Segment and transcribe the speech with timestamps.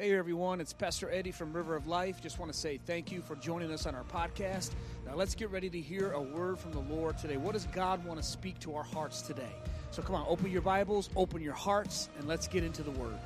[0.00, 2.22] Hey everyone, it's Pastor Eddie from River of Life.
[2.22, 4.70] Just want to say thank you for joining us on our podcast.
[5.04, 7.36] Now let's get ready to hear a word from the Lord today.
[7.36, 9.50] What does God want to speak to our hearts today?
[9.90, 13.18] So come on, open your Bibles, open your hearts, and let's get into the word.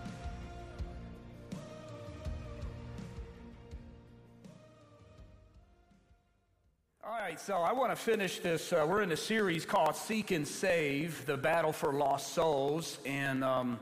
[7.04, 8.73] All right, so I want to finish this.
[8.73, 12.98] Uh, we're in a series called Seek and Save the Battle for Lost Souls.
[13.04, 13.79] And um,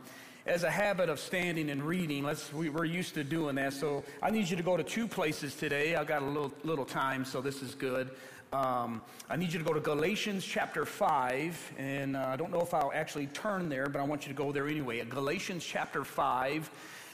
[0.51, 3.73] as a habit of standing and reading, let's, we, are used to doing that.
[3.73, 5.95] So I need you to go to two places today.
[5.95, 8.11] I've got a little, little time, so this is good.
[8.53, 11.75] Um, I need you to go to Galatians chapter 5.
[11.79, 14.37] And uh, I don't know if I'll actually turn there, but I want you to
[14.37, 15.05] go there anyway.
[15.05, 16.69] Galatians chapter 5.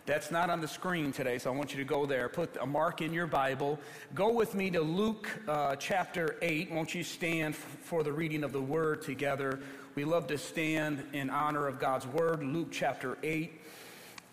[0.06, 2.30] That's not on the screen today, so I want you to go there.
[2.30, 3.78] Put a mark in your Bible.
[4.14, 6.70] Go with me to Luke uh, chapter 8.
[6.70, 9.60] Won't you stand f- for the reading of the word together?
[9.96, 12.42] We love to stand in honor of God's word.
[12.42, 13.50] Luke chapter 8.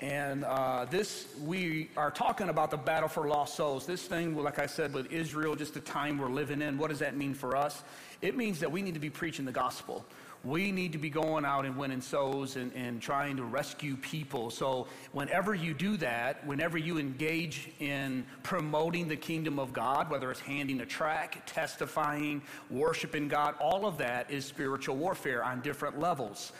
[0.01, 3.85] And uh, this, we are talking about the battle for lost souls.
[3.85, 6.99] This thing, like I said, with Israel, just the time we're living in, what does
[6.99, 7.81] that mean for us?
[8.21, 10.03] It means that we need to be preaching the gospel
[10.43, 14.49] we need to be going out and winning souls and, and trying to rescue people.
[14.49, 20.29] So, whenever you do that, whenever you engage in promoting the kingdom of God, whether
[20.31, 25.97] it's handing a track, testifying, worshiping God, all of that is spiritual warfare on different
[25.97, 26.51] levels.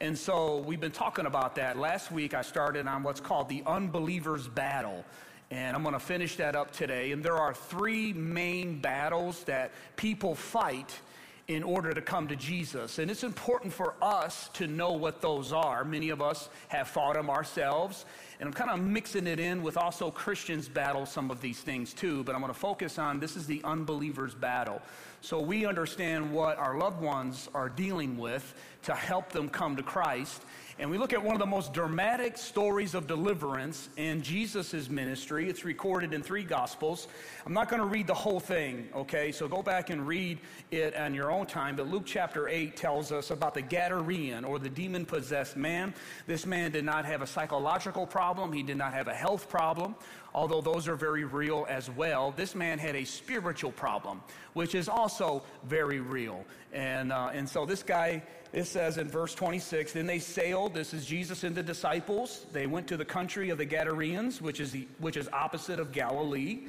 [0.00, 1.76] And so we've been talking about that.
[1.76, 5.04] Last week I started on what's called the unbeliever's battle.
[5.50, 7.12] And I'm going to finish that up today.
[7.12, 11.00] And there are three main battles that people fight
[11.48, 12.98] in order to come to Jesus.
[12.98, 15.82] And it's important for us to know what those are.
[15.82, 18.04] Many of us have fought them ourselves.
[18.38, 21.94] And I'm kind of mixing it in with also Christians battle some of these things
[21.94, 22.22] too.
[22.24, 24.82] But I'm going to focus on this is the unbeliever's battle.
[25.22, 29.82] So we understand what our loved ones are dealing with to help them come to
[29.82, 30.42] Christ.
[30.80, 35.48] And we look at one of the most dramatic stories of deliverance in Jesus' ministry.
[35.48, 37.08] It's recorded in three Gospels.
[37.44, 39.32] I'm not going to read the whole thing, okay?
[39.32, 40.38] So go back and read
[40.70, 41.74] it on your own time.
[41.74, 45.94] But Luke chapter 8 tells us about the Gadarene or the demon possessed man.
[46.28, 49.96] This man did not have a psychological problem, he did not have a health problem
[50.34, 52.32] although those are very real as well.
[52.36, 54.20] This man had a spiritual problem,
[54.52, 56.44] which is also very real.
[56.72, 58.22] And, uh, and so this guy,
[58.52, 62.46] it says in verse 26, then they sailed, this is Jesus and the disciples.
[62.52, 65.92] They went to the country of the Gadarenes, which is, the, which is opposite of
[65.92, 66.60] Galilee.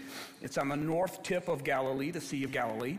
[0.42, 2.98] It's on the north tip of Galilee, the Sea of Galilee.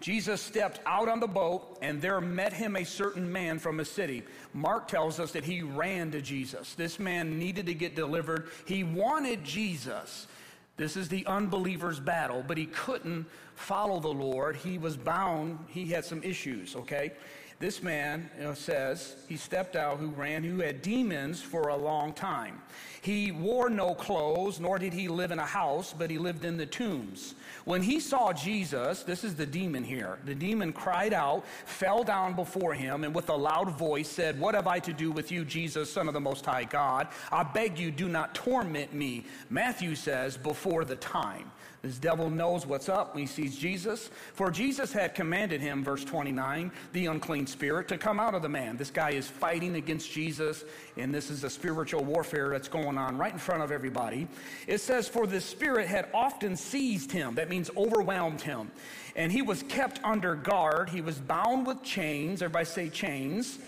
[0.00, 3.84] Jesus stepped out on the boat, and there met him a certain man from a
[3.84, 4.22] city.
[4.54, 6.74] Mark tells us that he ran to Jesus.
[6.74, 8.48] This man needed to get delivered.
[8.64, 10.28] He wanted Jesus.
[10.78, 14.56] This is the unbeliever's battle, but he couldn't follow the Lord.
[14.56, 15.58] He was bound.
[15.68, 17.12] He had some issues, okay?
[17.58, 21.76] This man you know, says he stepped out who ran, who had demons for a
[21.76, 22.62] long time.
[23.00, 26.56] He wore no clothes, nor did he live in a house, but he lived in
[26.56, 27.34] the tombs.
[27.68, 32.32] When he saw Jesus, this is the demon here, the demon cried out, fell down
[32.32, 35.44] before him, and with a loud voice said, What have I to do with you,
[35.44, 37.08] Jesus, Son of the Most High God?
[37.30, 39.26] I beg you, do not torment me.
[39.50, 41.50] Matthew says, Before the time.
[41.82, 44.10] This devil knows what's up when he sees Jesus.
[44.34, 48.48] For Jesus had commanded him, verse 29, the unclean spirit, to come out of the
[48.48, 48.76] man.
[48.76, 50.64] This guy is fighting against Jesus,
[50.96, 54.26] and this is a spiritual warfare that's going on right in front of everybody.
[54.66, 57.36] It says, For the spirit had often seized him.
[57.36, 58.70] That means overwhelmed him.
[59.16, 60.90] And he was kept under guard.
[60.90, 62.42] He was bound with chains.
[62.42, 63.58] Everybody say chains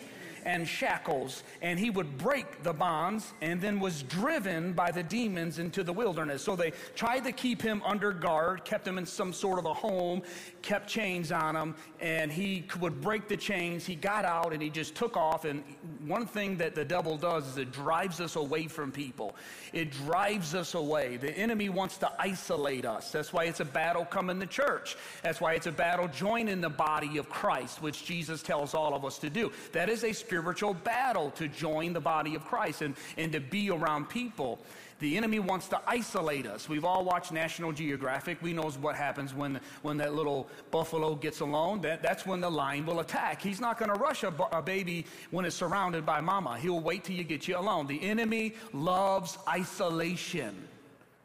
[0.45, 5.59] and shackles, and he would break the bonds and then was driven by the demons
[5.59, 6.43] into the wilderness.
[6.43, 9.75] So they tried to keep him under guard, kept him in some sort of a
[9.75, 10.23] home,
[10.63, 13.87] kept chains on him, and he would break the chains.
[13.87, 15.45] He got out and he just took off.
[15.45, 15.63] And
[16.07, 19.37] one thing that the devil does is it drives us away from people,
[19.73, 21.17] it drives us away.
[21.17, 23.13] The enemy wants to isolate us.
[23.13, 24.97] That's why it's a battle coming to church.
[25.23, 29.05] That's why it's a battle joining the body of Christ, which Jesus tells all of
[29.05, 29.53] us to do.
[29.73, 33.69] That is a spiritual battle to join the body of Christ and, and to be
[33.69, 34.61] around people.
[35.01, 36.69] The enemy wants to isolate us.
[36.69, 38.41] We've all watched National Geographic.
[38.41, 41.81] We knows what happens when, when that little buffalo gets alone.
[41.81, 43.43] That, that's when the lion will attack.
[43.43, 46.59] He's not going to rush a, a baby when it's surrounded by mama.
[46.59, 47.89] He'll wait till you get you alone.
[47.89, 50.55] The enemy loves isolation.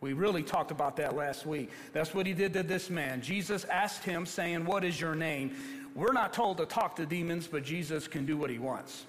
[0.01, 1.69] We really talked about that last week.
[1.93, 3.21] That's what he did to this man.
[3.21, 5.55] Jesus asked him, saying, What is your name?
[5.95, 9.05] We're not told to talk to demons, but Jesus can do what he wants.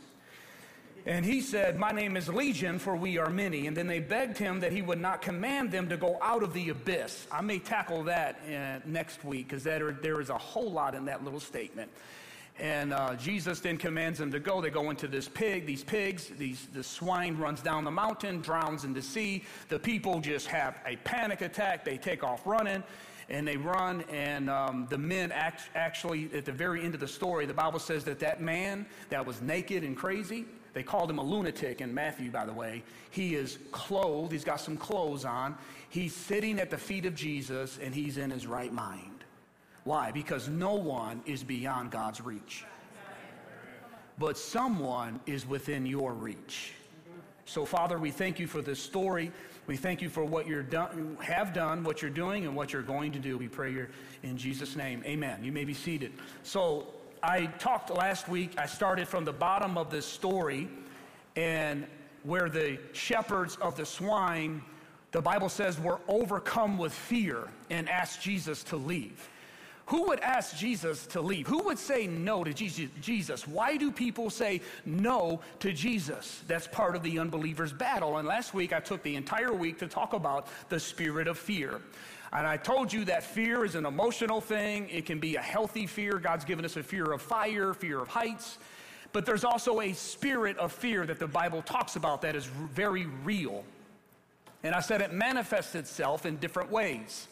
[1.05, 3.67] And he said, My name is Legion, for we are many.
[3.67, 6.53] And then they begged him that he would not command them to go out of
[6.53, 7.27] the abyss.
[7.31, 11.25] I may tackle that uh, next week because there is a whole lot in that
[11.25, 11.91] little statement.
[12.59, 14.61] And uh, Jesus then commands them to go.
[14.61, 18.85] They go into this pig, these pigs, these, the swine runs down the mountain, drowns
[18.85, 19.45] in the sea.
[19.69, 21.85] The people just have a panic attack.
[21.85, 22.83] They take off running
[23.29, 24.03] and they run.
[24.11, 27.79] And um, the men act, actually, at the very end of the story, the Bible
[27.79, 31.93] says that that man that was naked and crazy, they called him a lunatic in
[31.95, 32.83] Matthew, by the way.
[33.11, 35.57] He is clothed, he's got some clothes on.
[35.89, 39.25] He's sitting at the feet of Jesus and he's in his right mind.
[39.85, 40.11] Why?
[40.11, 42.65] Because no one is beyond God's reach.
[44.19, 46.73] But someone is within your reach.
[47.45, 49.31] So, Father, we thank you for this story.
[49.67, 52.83] We thank you for what you done, have done, what you're doing, and what you're
[52.83, 53.37] going to do.
[53.37, 53.91] We pray here
[54.23, 55.03] in Jesus' name.
[55.05, 55.43] Amen.
[55.43, 56.13] You may be seated.
[56.43, 56.87] So,
[57.23, 60.69] I talked last week, I started from the bottom of this story,
[61.35, 61.87] and
[62.23, 64.63] where the shepherds of the swine,
[65.11, 69.29] the Bible says, were overcome with fear and asked Jesus to leave.
[69.87, 71.47] Who would ask Jesus to leave?
[71.47, 73.47] Who would say no to Jesus?
[73.47, 76.43] Why do people say no to Jesus?
[76.49, 78.19] That's part of the unbeliever's battle.
[78.19, 81.81] And last week I took the entire week to talk about the spirit of fear.
[82.33, 84.89] And I told you that fear is an emotional thing.
[84.91, 86.19] It can be a healthy fear.
[86.19, 88.59] God's given us a fear of fire, fear of heights.
[89.13, 93.07] But there's also a spirit of fear that the Bible talks about that is very
[93.23, 93.65] real.
[94.65, 97.29] And I said it manifests itself in different ways.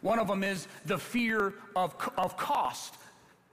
[0.00, 2.94] One of them is the fear of, of cost.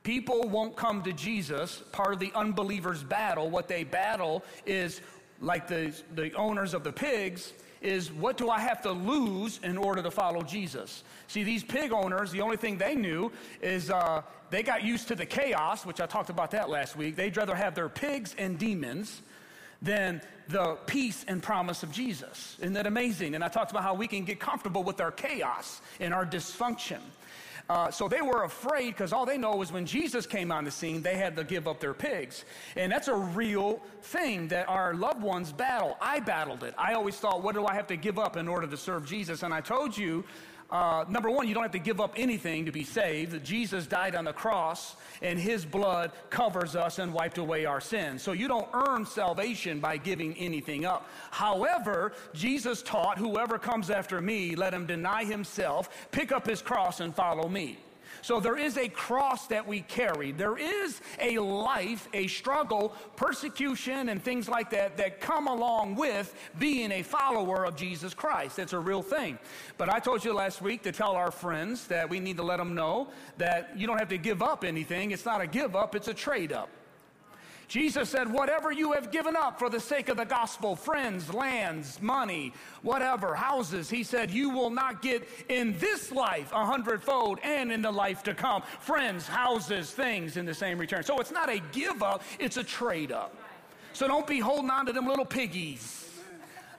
[0.03, 1.81] People won't come to Jesus.
[1.91, 5.01] Part of the unbeliever's battle, what they battle is
[5.41, 9.77] like the, the owners of the pigs, is what do I have to lose in
[9.77, 11.03] order to follow Jesus?
[11.27, 13.31] See, these pig owners, the only thing they knew
[13.61, 17.15] is uh, they got used to the chaos, which I talked about that last week.
[17.15, 19.21] They'd rather have their pigs and demons
[19.85, 22.57] than the peace and promise of Jesus.
[22.59, 23.35] Isn't that amazing?
[23.35, 26.99] And I talked about how we can get comfortable with our chaos and our dysfunction.
[27.67, 30.71] Uh, so they were afraid because all they know was when Jesus came on the
[30.71, 32.45] scene, they had to give up their pigs.
[32.75, 35.97] And that's a real thing that our loved ones battle.
[35.99, 36.75] I battled it.
[36.77, 39.41] I always thought, what do I have to give up in order to serve Jesus?
[39.41, 40.23] And I told you
[40.71, 43.43] uh, number one, you don't have to give up anything to be saved.
[43.45, 48.23] Jesus died on the cross, and his blood covers us and wiped away our sins.
[48.23, 51.07] So you don't earn salvation by giving anything up.
[51.29, 56.99] However, Jesus taught, whoever comes after me, let him deny himself, pick up his cross,
[56.99, 57.77] and follow me.
[58.25, 60.31] So there is a cross that we carry.
[60.31, 66.33] There is a life, a struggle, persecution, and things like that that come along with
[66.57, 68.57] being a follower of Jesus Christ.
[68.57, 69.37] It's a real thing.
[69.77, 72.57] But I told you last week to tell our friends that we need to let
[72.57, 75.11] them know that you don't have to give up anything.
[75.11, 76.69] It's not a give up, it's a trade up.
[77.67, 82.01] Jesus said, Whatever you have given up for the sake of the gospel, friends, lands,
[82.01, 87.71] money, whatever, houses, he said, you will not get in this life a hundredfold and
[87.71, 88.61] in the life to come.
[88.79, 91.03] Friends, houses, things in the same return.
[91.03, 93.35] So it's not a give up, it's a trade up.
[93.93, 96.09] So don't be holding on to them little piggies.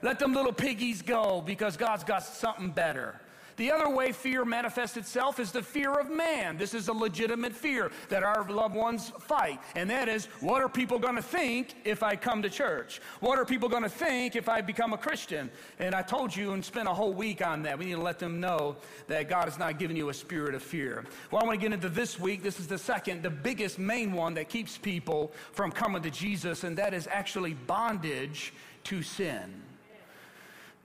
[0.01, 3.19] Let them little piggies go because God's got something better.
[3.57, 6.57] The other way fear manifests itself is the fear of man.
[6.57, 9.59] This is a legitimate fear that our loved ones fight.
[9.75, 13.01] And that is, what are people going to think if I come to church?
[13.19, 15.49] What are people going to think if I become a Christian?
[15.79, 17.79] And I told you and spent a whole week on that.
[17.79, 18.75] We need to let them know
[19.07, 21.03] that God has not given you a spirit of fear.
[21.31, 22.43] Well, I want to get into this week.
[22.43, 26.63] This is the second, the biggest main one that keeps people from coming to Jesus,
[26.63, 29.63] and that is actually bondage to sin.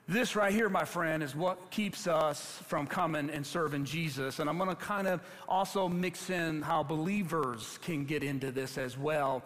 [0.08, 4.41] This right here, my friend, is what keeps us from coming and serving Jesus.
[4.41, 8.79] And I'm going to kind of also mix in how believers can get into this
[8.79, 9.44] as well.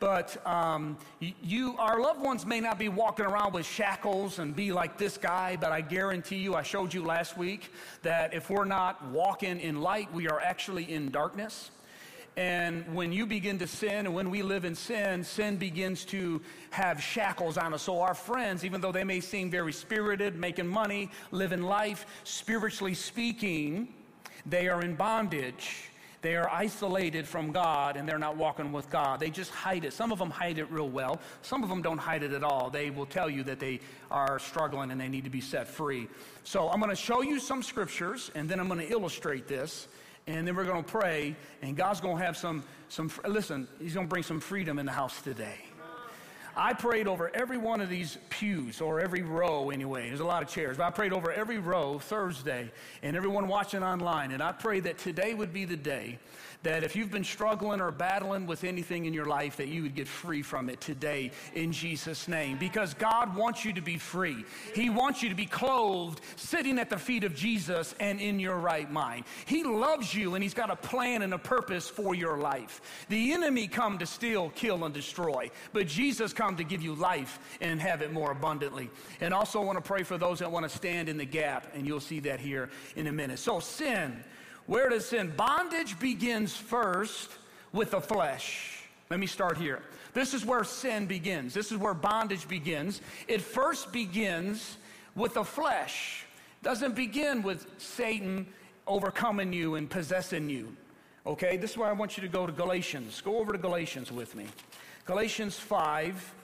[0.00, 4.72] But um, you, our loved ones may not be walking around with shackles and be
[4.72, 8.64] like this guy, but I guarantee you, I showed you last week that if we're
[8.64, 11.70] not walking in light, we are actually in darkness.
[12.38, 16.40] And when you begin to sin, and when we live in sin, sin begins to
[16.70, 17.82] have shackles on us.
[17.82, 22.94] So our friends, even though they may seem very spirited, making money, living life, spiritually
[22.94, 23.92] speaking,
[24.46, 25.90] they are in bondage.
[26.22, 29.18] They are isolated from God and they're not walking with God.
[29.18, 29.92] They just hide it.
[29.92, 31.20] Some of them hide it real well.
[31.42, 32.70] Some of them don't hide it at all.
[32.70, 33.80] They will tell you that they
[34.12, 36.06] are struggling and they need to be set free.
[36.44, 39.88] So I'm going to show you some scriptures and then I'm going to illustrate this
[40.28, 43.94] and then we're going to pray, and God's going to have some, some, listen, He's
[43.94, 45.64] going to bring some freedom in the house today.
[46.54, 50.08] I prayed over every one of these pews, or every row anyway.
[50.08, 52.70] There's a lot of chairs, but I prayed over every row Thursday,
[53.02, 54.32] and everyone watching online.
[54.32, 56.18] And I pray that today would be the day
[56.62, 59.94] that if you've been struggling or battling with anything in your life, that you would
[59.94, 62.58] get free from it today in Jesus' name.
[62.58, 64.44] Because God wants you to be free.
[64.74, 68.56] He wants you to be clothed, sitting at the feet of Jesus and in your
[68.56, 69.24] right mind.
[69.46, 72.80] He loves you and He's got a plan and a purpose for your life.
[73.08, 77.38] The enemy come to steal, kill, and destroy, but Jesus come to give you life
[77.60, 78.90] and have it more abundantly.
[79.20, 81.68] And also I want to pray for those that want to stand in the gap,
[81.74, 83.38] and you'll see that here in a minute.
[83.38, 84.24] So sin
[84.68, 85.32] where does sin?
[85.34, 87.30] Bondage begins first
[87.72, 88.84] with the flesh.
[89.08, 89.80] Let me start here.
[90.12, 91.54] This is where sin begins.
[91.54, 93.00] This is where bondage begins.
[93.28, 94.76] It first begins
[95.16, 96.26] with the flesh.
[96.62, 98.46] Doesn't begin with Satan
[98.86, 100.76] overcoming you and possessing you.
[101.26, 103.22] Okay, this is where I want you to go to Galatians.
[103.22, 104.44] Go over to Galatians with me.
[105.06, 106.34] Galatians 5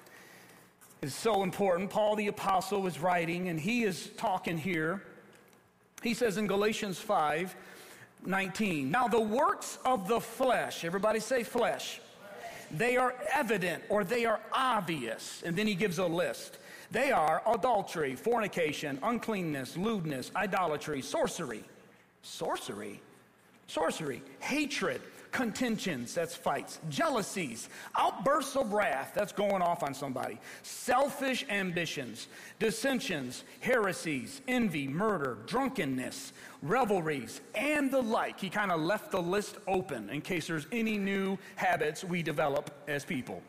[1.03, 1.91] is so important.
[1.91, 5.03] Paul the apostle is writing and he is talking here.
[6.03, 7.55] He says in Galatians 5
[8.27, 8.91] 19.
[8.91, 12.01] Now, the works of the flesh, everybody say flesh,
[12.71, 15.43] they are evident or they are obvious.
[15.45, 16.59] And then he gives a list.
[16.91, 21.65] They are adultery, fornication, uncleanness, lewdness, idolatry, sorcery.
[22.23, 23.01] Sorcery?
[23.67, 25.01] Sorcery, hatred,
[25.35, 32.29] contentions, that's fights, jealousies, outbursts of wrath, that's going off on somebody, selfish ambitions,
[32.61, 38.39] dissensions, heresies, envy, murder, drunkenness, revelries, and the like.
[38.39, 42.71] He kind of left the list open in case there's any new habits we develop
[42.87, 43.43] as people.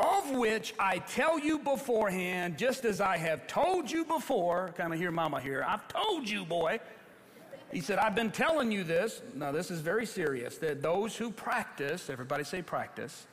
[0.00, 4.98] Of which I tell you beforehand, just as I have told you before, kind of
[4.98, 6.80] hear mama here, I've told you, boy.
[7.72, 9.22] He said, I've been telling you this.
[9.34, 13.26] Now, this is very serious that those who practice, everybody say practice,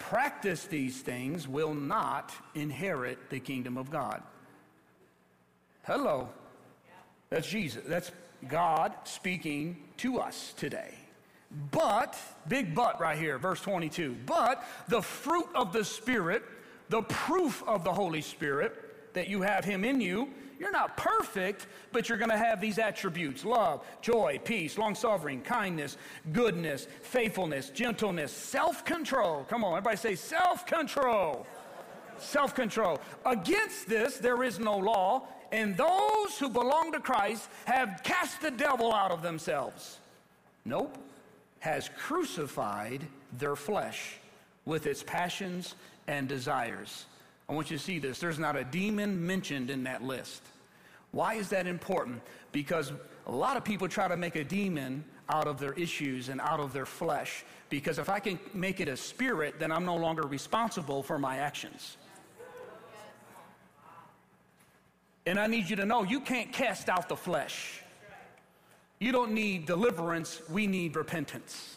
[0.00, 4.22] practice these things will not inherit the kingdom of God.
[5.82, 6.28] Hello.
[7.30, 7.82] That's Jesus.
[7.86, 8.10] That's
[8.48, 10.94] God speaking to us today.
[11.70, 14.16] But, big but right here, verse 22.
[14.26, 16.42] But the fruit of the Spirit,
[16.88, 21.66] the proof of the Holy Spirit that you have Him in you, you're not perfect,
[21.92, 25.96] but you're going to have these attributes love, joy, peace, long suffering, kindness,
[26.32, 29.44] goodness, faithfulness, gentleness, self control.
[29.48, 31.46] Come on, everybody say self control.
[32.18, 33.00] Self control.
[33.24, 35.22] Against this, there is no law,
[35.52, 39.98] and those who belong to Christ have cast the devil out of themselves.
[40.64, 40.98] Nope,
[41.60, 43.06] has crucified
[43.38, 44.16] their flesh
[44.64, 45.76] with its passions
[46.08, 47.06] and desires.
[47.48, 48.18] I want you to see this.
[48.18, 50.42] There's not a demon mentioned in that list.
[51.12, 52.20] Why is that important?
[52.52, 52.92] Because
[53.26, 56.60] a lot of people try to make a demon out of their issues and out
[56.60, 57.44] of their flesh.
[57.70, 61.38] Because if I can make it a spirit, then I'm no longer responsible for my
[61.38, 61.96] actions.
[65.26, 67.82] And I need you to know you can't cast out the flesh.
[68.98, 71.76] You don't need deliverance, we need repentance.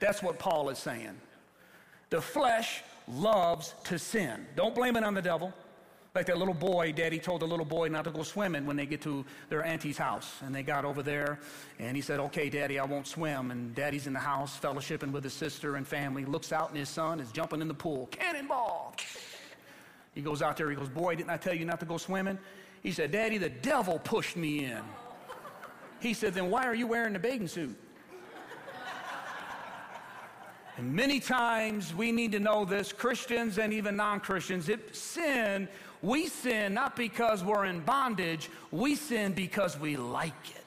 [0.00, 1.16] That's what Paul is saying.
[2.10, 4.46] The flesh loves to sin.
[4.56, 5.52] Don't blame it on the devil.
[6.14, 8.86] Like that little boy, daddy told the little boy not to go swimming when they
[8.86, 10.32] get to their auntie's house.
[10.42, 11.40] And they got over there,
[11.80, 13.50] and he said, Okay, daddy, I won't swim.
[13.50, 16.88] And daddy's in the house, fellowshipping with his sister and family, looks out, and his
[16.88, 18.06] son is jumping in the pool.
[18.12, 18.94] Cannonball!
[20.14, 22.38] He goes out there, he goes, Boy, didn't I tell you not to go swimming?
[22.84, 24.82] He said, Daddy, the devil pushed me in.
[25.98, 27.76] He said, Then why are you wearing the bathing suit?
[30.76, 35.68] And many times we need to know this, Christians and even non Christians, it, sin,
[36.02, 40.64] we sin not because we're in bondage, we sin because we like it.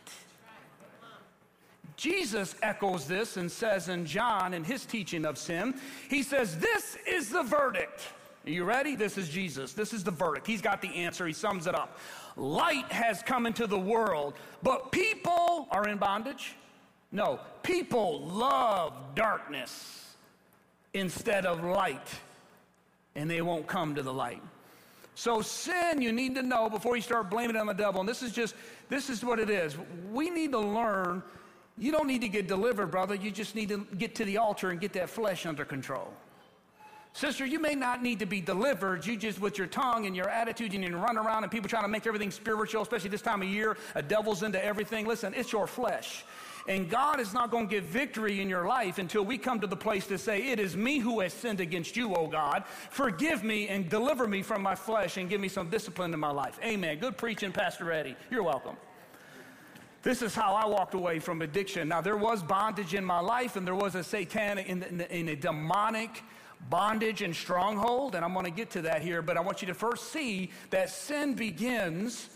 [1.98, 5.76] Jesus echoes this and says in John, in his teaching of sin,
[6.10, 8.02] he says, This is the verdict.
[8.46, 8.96] Are you ready?
[8.96, 9.74] This is Jesus.
[9.74, 10.48] This is the verdict.
[10.48, 11.28] He's got the answer.
[11.28, 11.98] He sums it up.
[12.38, 16.56] Light has come into the world, but people are in bondage.
[17.12, 20.16] No, people love darkness
[20.94, 22.08] instead of light,
[23.16, 24.42] and they won't come to the light.
[25.16, 28.02] So, sin, you need to know before you start blaming it on the devil.
[28.02, 28.54] And this is just,
[28.88, 29.76] this is what it is.
[30.12, 31.24] We need to learn.
[31.78, 33.16] You don't need to get delivered, brother.
[33.16, 36.14] You just need to get to the altar and get that flesh under control.
[37.14, 39.04] Sister, you may not need to be delivered.
[39.08, 41.68] You just, with your tongue and your attitude, you need to run around and people
[41.68, 43.76] trying to make everything spiritual, especially this time of year.
[43.96, 45.08] A devil's into everything.
[45.08, 46.26] Listen, it's your flesh.
[46.68, 49.68] And God is not going to give victory in your life until we come to
[49.68, 52.66] the place to say, It is me who has sinned against you, O God.
[52.90, 56.32] Forgive me and deliver me from my flesh and give me some discipline in my
[56.32, 56.60] life.
[56.64, 57.00] Amen.
[57.00, 58.16] Good preaching, Pastor Eddie.
[58.30, 58.76] You're welcome.
[60.04, 61.88] This is how I walked away from addiction.
[61.88, 65.30] Now, there was bondage in my life, and there was a satanic, in, in, in
[65.30, 66.24] a demonic
[66.70, 69.68] bondage and stronghold, and I'm going to get to that here, but I want you
[69.68, 72.30] to first see that sin begins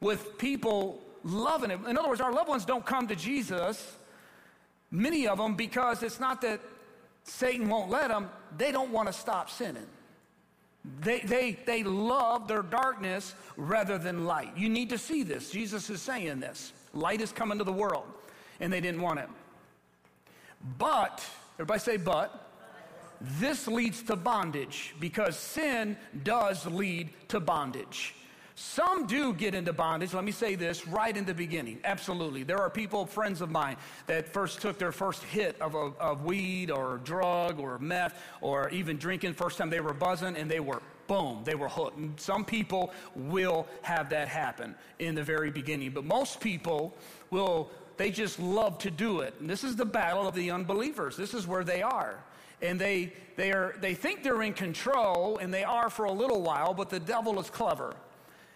[0.00, 1.80] with people loving it.
[1.88, 3.96] In other words, our loved ones don't come to Jesus
[4.90, 6.60] Many of them, because it's not that
[7.22, 9.86] Satan won't let them, they don't want to stop sinning.
[11.00, 14.56] They, they, they love their darkness rather than light.
[14.56, 15.50] You need to see this.
[15.50, 16.72] Jesus is saying this.
[16.92, 18.06] Light is coming to the world,
[18.58, 19.28] and they didn't want it.
[20.78, 21.24] But,
[21.54, 22.48] everybody say, but,
[23.20, 28.14] this leads to bondage because sin does lead to bondage.
[28.60, 30.12] Some do get into bondage.
[30.12, 31.80] Let me say this right in the beginning.
[31.82, 32.42] Absolutely.
[32.42, 36.26] There are people, friends of mine, that first took their first hit of, a, of
[36.26, 39.32] weed or drug or meth or even drinking.
[39.32, 41.96] First time they were buzzing and they were, boom, they were hooked.
[41.96, 45.92] And some people will have that happen in the very beginning.
[45.92, 46.94] But most people
[47.30, 49.32] will, they just love to do it.
[49.40, 51.16] And this is the battle of the unbelievers.
[51.16, 52.22] This is where they are
[52.60, 56.42] and they, they, are, they think they're in control, and they are for a little
[56.42, 57.96] while, but the devil is clever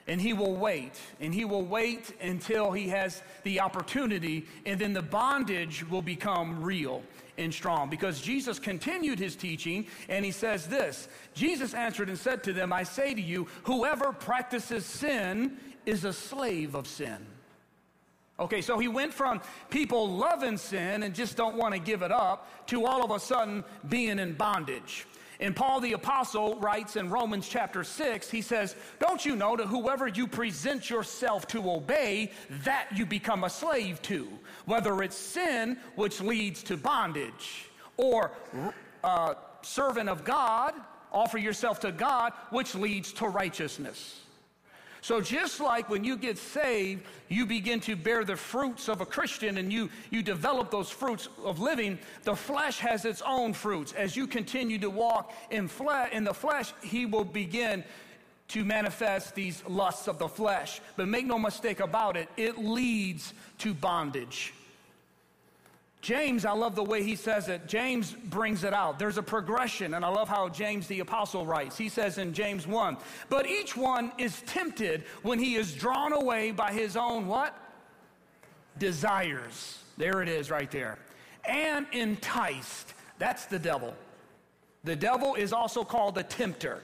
[0.06, 4.92] and he will wait and he will wait until he has the opportunity and then
[4.92, 7.02] the bondage will become real
[7.38, 12.42] and strong because Jesus continued his teaching and he says this Jesus answered and said
[12.44, 17.26] to them I say to you whoever practices sin is a slave of sin
[18.38, 22.10] Okay, so he went from people loving sin and just don't want to give it
[22.10, 25.06] up to all of a sudden being in bondage.
[25.40, 29.66] And Paul the Apostle writes in Romans chapter 6, he says, Don't you know that
[29.66, 32.30] whoever you present yourself to obey,
[32.64, 34.28] that you become a slave to,
[34.64, 38.32] whether it's sin, which leads to bondage, or
[39.02, 40.74] uh, servant of God,
[41.12, 44.23] offer yourself to God, which leads to righteousness.
[45.04, 49.04] So just like when you get saved, you begin to bear the fruits of a
[49.04, 53.92] Christian and you, you develop those fruits of living, the flesh has its own fruits.
[53.92, 57.84] As you continue to walk in, fle- in the flesh, he will begin
[58.48, 60.80] to manifest these lusts of the flesh.
[60.96, 64.54] But make no mistake about it, it leads to bondage.
[66.04, 67.66] James, I love the way he says it.
[67.66, 68.98] James brings it out.
[68.98, 71.78] There's a progression, and I love how James the apostle writes.
[71.78, 72.98] He says in James 1,
[73.30, 77.56] but each one is tempted when he is drawn away by his own what?
[78.78, 79.78] Desires.
[79.96, 80.98] There it is right there.
[81.48, 82.92] And enticed.
[83.18, 83.94] That's the devil.
[84.84, 86.82] The devil is also called the tempter.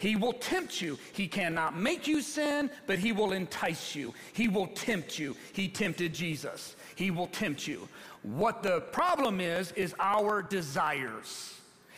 [0.00, 0.98] He will tempt you.
[1.12, 4.14] He cannot make you sin, but he will entice you.
[4.32, 5.36] He will tempt you.
[5.52, 6.74] He tempted Jesus.
[6.94, 7.86] He will tempt you.
[8.22, 11.54] What the problem is, is our desires.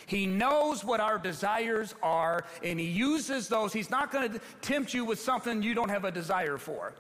[0.06, 3.72] He knows what our desires are, and He uses those.
[3.72, 6.94] He's not going to tempt you with something you don't have a desire for.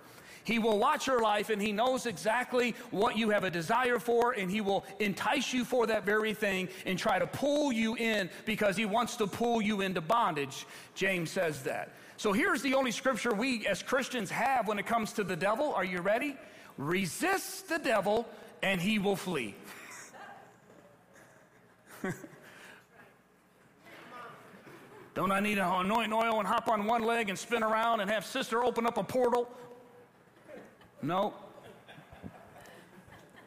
[0.44, 4.32] He will watch your life and he knows exactly what you have a desire for,
[4.32, 8.28] and he will entice you for that very thing and try to pull you in
[8.44, 10.66] because he wants to pull you into bondage.
[10.94, 11.90] James says that.
[12.16, 15.72] So here's the only scripture we as Christians have when it comes to the devil.
[15.74, 16.36] Are you ready?
[16.76, 18.26] Resist the devil
[18.62, 19.54] and he will flee.
[25.14, 28.10] Don't I need an anointing oil and hop on one leg and spin around and
[28.10, 29.46] have sister open up a portal?
[31.02, 31.34] No.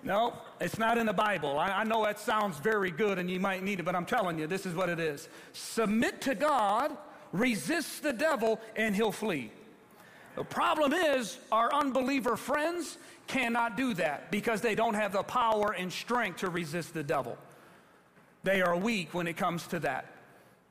[0.03, 1.57] No, it's not in the Bible.
[1.57, 4.37] I, I, know that sounds very good and you might need it, but I'm telling
[4.37, 5.29] you, this is what it is.
[5.53, 6.95] Submit to God,
[7.31, 9.51] resist the devil, and he'll flee.
[10.35, 15.71] The problem is, our unbeliever friends cannot do that because they don't have the power
[15.71, 17.37] and strength to resist the devil.
[18.43, 20.05] They are weak when it comes to that.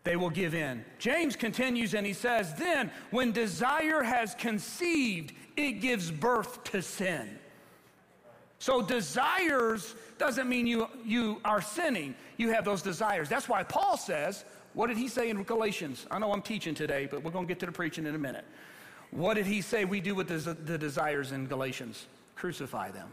[0.05, 0.85] They will give in.
[0.99, 7.39] James continues and he says, Then, when desire has conceived, it gives birth to sin.
[8.59, 12.15] So, desires doesn't mean you, you are sinning.
[12.37, 13.29] You have those desires.
[13.29, 16.07] That's why Paul says, What did he say in Galatians?
[16.11, 18.19] I know I'm teaching today, but we're going to get to the preaching in a
[18.19, 18.45] minute.
[19.11, 22.07] What did he say we do with the, the desires in Galatians?
[22.35, 23.09] Crucify them.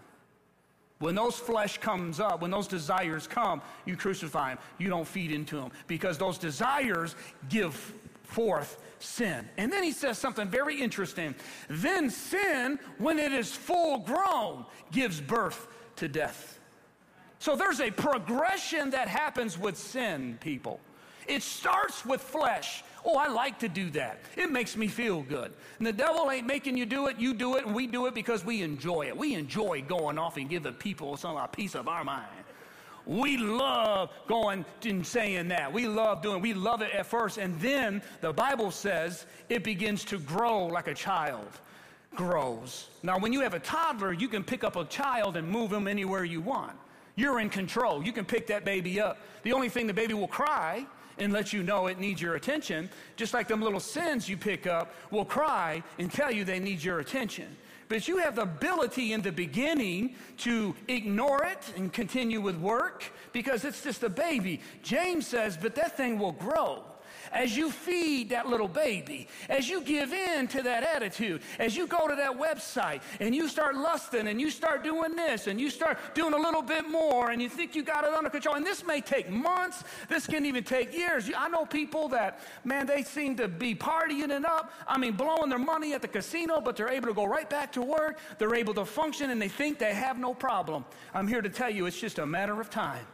[0.99, 4.63] When those flesh comes up, when those desires come, you crucify them.
[4.77, 7.15] You don't feed into them because those desires
[7.49, 7.73] give
[8.23, 9.49] forth sin.
[9.57, 11.33] And then he says something very interesting.
[11.69, 16.59] Then sin, when it is full grown, gives birth to death.
[17.39, 20.79] So there's a progression that happens with sin, people.
[21.27, 22.83] It starts with flesh.
[23.03, 24.19] Oh, I like to do that.
[24.37, 25.51] It makes me feel good.
[25.79, 27.17] And the devil ain't making you do it.
[27.17, 29.17] You do it, and we do it because we enjoy it.
[29.17, 32.27] We enjoy going off and giving people some a piece of our mind.
[33.05, 35.73] We love going and saying that.
[35.73, 36.41] We love doing.
[36.41, 40.87] We love it at first, and then the Bible says it begins to grow like
[40.87, 41.47] a child
[42.15, 42.89] grows.
[43.03, 45.87] Now, when you have a toddler, you can pick up a child and move him
[45.87, 46.73] anywhere you want.
[47.15, 48.03] You're in control.
[48.03, 49.17] You can pick that baby up.
[49.43, 50.85] The only thing the baby will cry
[51.17, 54.67] and let you know it needs your attention, just like them little sins you pick
[54.67, 57.55] up will cry and tell you they need your attention.
[57.89, 63.03] But you have the ability in the beginning to ignore it and continue with work
[63.33, 64.61] because it's just a baby.
[64.81, 66.83] James says, but that thing will grow
[67.31, 71.87] as you feed that little baby, as you give in to that attitude, as you
[71.87, 75.69] go to that website and you start lusting and you start doing this and you
[75.69, 78.55] start doing a little bit more and you think you got it under control.
[78.55, 81.29] And this may take months, this can even take years.
[81.35, 84.71] I know people that, man, they seem to be partying it up.
[84.87, 87.71] I mean, blowing their money at the casino, but they're able to go right back
[87.73, 88.19] to work.
[88.37, 90.85] They're able to function and they think they have no problem.
[91.13, 93.05] I'm here to tell you it's just a matter of time.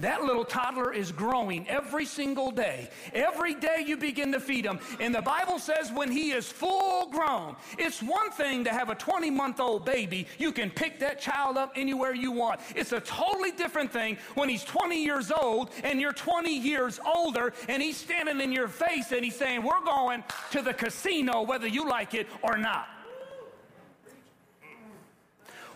[0.00, 2.88] That little toddler is growing every single day.
[3.12, 4.80] Every day you begin to feed him.
[4.98, 8.94] And the Bible says when he is full grown, it's one thing to have a
[8.94, 10.26] 20 month old baby.
[10.38, 12.60] You can pick that child up anywhere you want.
[12.74, 17.52] It's a totally different thing when he's 20 years old and you're 20 years older
[17.68, 21.66] and he's standing in your face and he's saying, We're going to the casino whether
[21.66, 22.88] you like it or not.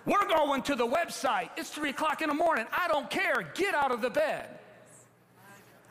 [0.07, 1.51] We're going to the website.
[1.57, 2.67] It's three o'clock in the morning.
[2.73, 3.51] I don't care.
[3.55, 4.49] Get out of the bed.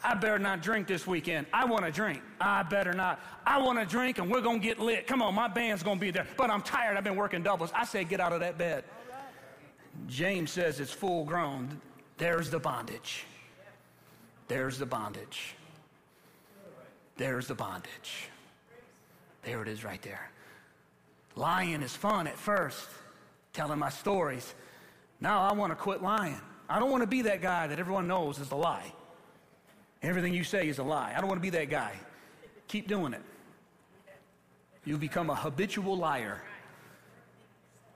[0.04, 1.47] I better not drink this weekend.
[1.54, 2.21] I want to drink.
[2.39, 3.21] I better not.
[3.45, 5.08] I want to drink and we're going to get lit.
[5.08, 6.28] Come on, my band's going to be there.
[6.36, 6.97] But I'm tired.
[6.97, 7.71] I've been working doubles.
[7.73, 8.84] I say, get out of that bed.
[10.08, 11.80] James says it's full grown.
[12.17, 13.26] There's the bondage.
[14.49, 15.56] There's the bondage.
[17.15, 18.30] There's the bondage.
[19.43, 20.30] There it is right there.
[21.36, 22.89] Lying is fun at first
[23.54, 24.54] telling my stories.
[25.22, 26.42] Now I want to quit lying.
[26.68, 28.92] I don't want to be that guy that everyone knows is a lie.
[30.02, 31.13] Everything you say is a lie.
[31.16, 31.94] I don't want to be that guy.
[32.68, 33.22] Keep doing it.
[34.86, 36.42] You become a habitual liar.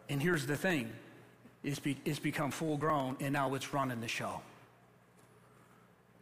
[0.09, 0.91] And here's the thing
[1.63, 4.39] it's, be, it's become full grown, and now it's running the show.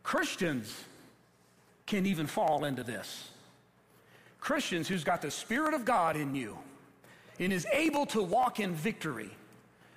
[0.02, 0.84] Christians
[1.86, 3.30] can even fall into this.
[4.39, 6.58] Christians who's got the Spirit of God in you
[7.39, 9.30] and is able to walk in victory.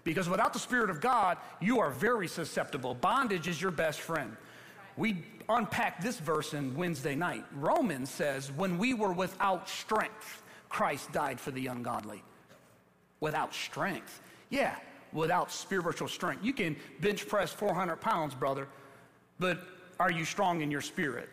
[0.05, 2.95] Because without the Spirit of God, you are very susceptible.
[2.95, 4.37] Bondage is your best friend.
[4.97, 7.45] We unpacked this verse in Wednesday night.
[7.55, 12.23] Romans says, When we were without strength, Christ died for the ungodly.
[13.21, 14.21] Without strength.
[14.51, 14.75] Yeah,
[15.13, 16.45] without spiritual strength.
[16.45, 18.69] You can bench press 400 pounds, brother,
[19.39, 19.61] but
[20.01, 21.29] are you strong in your spirit?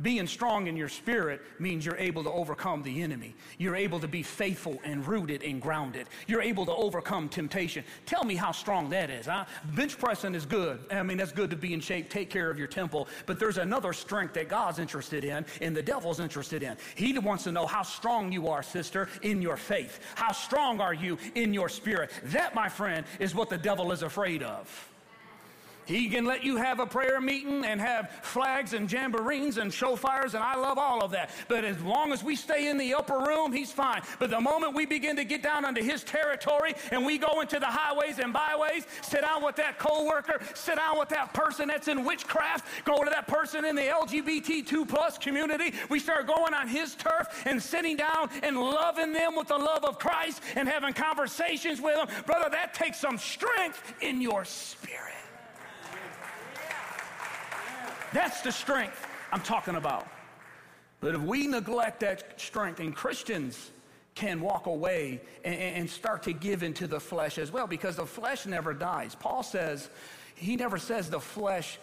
[0.00, 3.34] Being strong in your spirit means you're able to overcome the enemy.
[3.58, 6.08] You're able to be faithful and rooted and grounded.
[6.26, 7.84] You're able to overcome temptation.
[8.06, 9.26] Tell me how strong that is.
[9.26, 9.44] Huh?
[9.74, 10.80] Bench pressing is good.
[10.90, 13.08] I mean, that's good to be in shape, take care of your temple.
[13.26, 16.76] But there's another strength that God's interested in and the devil's interested in.
[16.94, 20.00] He wants to know how strong you are, sister, in your faith.
[20.14, 22.10] How strong are you in your spirit?
[22.24, 24.91] That, my friend, is what the devil is afraid of.
[25.84, 30.34] He can let you have a prayer meeting and have flags and jamborees and shofars,
[30.34, 31.30] and I love all of that.
[31.48, 34.02] But as long as we stay in the upper room, he's fine.
[34.18, 37.58] But the moment we begin to get down into his territory and we go into
[37.58, 41.88] the highways and byways, sit down with that coworker, sit down with that person that's
[41.88, 46.68] in witchcraft, go to that person in the LGBT2 plus community, we start going on
[46.68, 50.92] his turf and sitting down and loving them with the love of Christ and having
[50.92, 52.08] conversations with them.
[52.26, 55.11] Brother, that takes some strength in your spirit.
[58.12, 60.06] That's the strength I'm talking about.
[61.00, 63.70] But if we neglect that strength, and Christians
[64.14, 68.06] can walk away and, and, start to give into the flesh as well, because the
[68.06, 69.14] flesh never dies.
[69.14, 69.88] Paul says,
[70.34, 71.78] he never says the flesh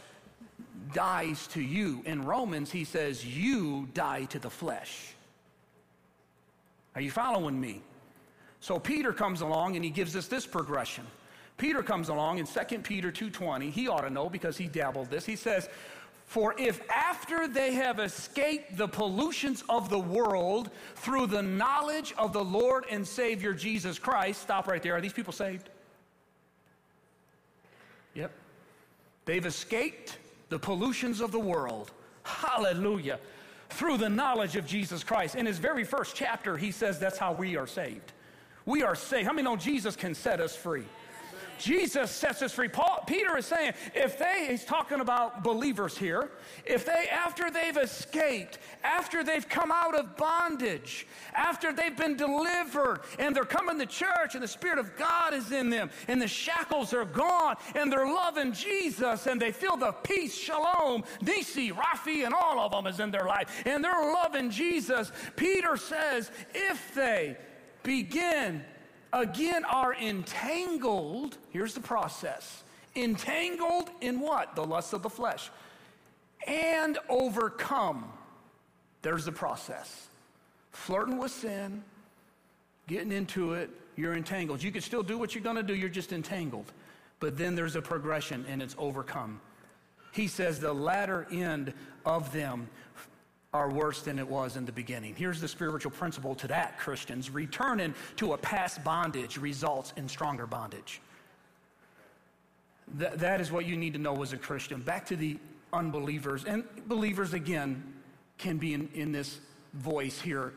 [0.94, 2.02] dies to you.
[2.06, 5.13] In Romans, he says, you die to the flesh.
[6.96, 7.82] Are you following me?
[8.62, 11.06] So Peter comes along and he gives us this progression.
[11.58, 13.70] Peter comes along in 2 Peter 2:20.
[13.70, 15.26] He ought to know because he dabbled this.
[15.26, 15.70] He says,
[16.30, 22.34] for if after they have escaped the pollutions of the world through the knowledge of
[22.34, 24.96] the Lord and Savior Jesus Christ, stop right there.
[24.96, 25.72] Are these people saved?
[28.13, 28.32] Yep.
[29.26, 31.92] They've escaped the pollutions of the world.
[32.22, 33.18] Hallelujah.
[33.72, 35.34] Through the knowledge of Jesus Christ.
[35.34, 38.13] In his very first chapter, he says that's how we are saved.
[38.68, 39.26] We are saved.
[39.26, 40.86] How many know Jesus can set us free?
[41.60, 42.69] Jesus sets us free.
[42.69, 46.32] Paul, Peter is saying, if they, he's talking about believers here,
[46.65, 53.02] if they, after they've escaped, after they've come out of bondage, after they've been delivered,
[53.19, 56.28] and they're coming to church, and the Spirit of God is in them, and the
[56.28, 62.26] shackles are gone, and they're loving Jesus, and they feel the peace, shalom, Nisi, Rafi,
[62.26, 65.12] and all of them is in their life, and they're loving Jesus.
[65.36, 67.38] Peter says, if they
[67.84, 68.63] begin
[69.13, 71.38] again are entangled.
[71.52, 72.63] Here's the process
[72.95, 74.56] entangled in what?
[74.56, 75.50] The lust of the flesh.
[76.48, 78.06] and overcome.
[79.02, 80.08] There's the process.
[80.72, 81.84] Flirting with sin,
[82.88, 84.63] getting into it, you're entangled.
[84.63, 86.72] You can still do what you're going to do, you're just entangled.
[87.19, 89.41] But then there's a progression and it's overcome.
[90.12, 91.74] He says the latter end
[92.06, 92.69] of them
[93.53, 95.15] are worse than it was in the beginning.
[95.15, 97.31] Here's the spiritual principle to that, Christians.
[97.31, 101.01] Returning to a past bondage results in stronger bondage.
[102.99, 104.81] Th- that is what you need to know as a Christian.
[104.81, 105.38] Back to the
[105.73, 106.45] unbelievers.
[106.45, 107.83] And believers, again,
[108.38, 109.39] can be in, in this
[109.73, 110.53] voice here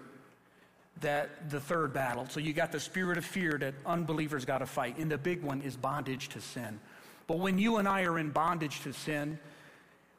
[1.00, 2.26] that the third battle.
[2.28, 4.98] So you got the spirit of fear that unbelievers got to fight.
[4.98, 6.78] And the big one is bondage to sin.
[7.26, 9.38] But when you and I are in bondage to sin,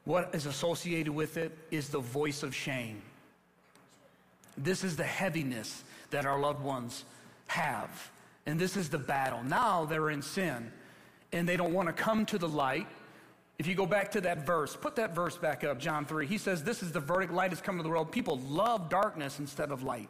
[0.05, 3.01] what is associated with it is the voice of shame.
[4.57, 7.05] This is the heaviness that our loved ones
[7.47, 8.11] have.
[8.45, 9.41] And this is the battle.
[9.43, 10.71] Now they're in sin
[11.31, 12.87] and they don't want to come to the light.
[13.57, 16.27] If you go back to that verse, put that verse back up, John 3.
[16.27, 17.33] He says, This is the verdict.
[17.33, 18.11] Light has come to the world.
[18.11, 20.09] People love darkness instead of light.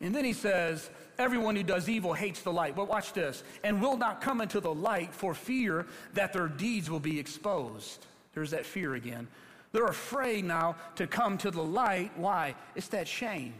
[0.00, 2.76] And then he says, Everyone who does evil hates the light.
[2.76, 6.90] But watch this, and will not come into the light for fear that their deeds
[6.90, 8.06] will be exposed.
[8.34, 9.28] There's that fear again.
[9.72, 12.12] They're afraid now to come to the light.
[12.16, 12.54] Why?
[12.74, 13.54] It's that shame.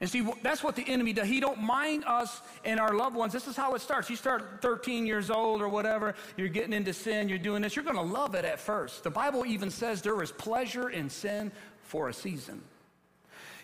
[0.00, 1.28] And see, that's what the enemy does.
[1.28, 3.32] He don't mind us and our loved ones.
[3.32, 4.10] This is how it starts.
[4.10, 7.76] You start 13 years old or whatever, you're getting into sin, you're doing this.
[7.76, 9.04] You're going to love it at first.
[9.04, 12.60] The Bible even says there is pleasure in sin for a season.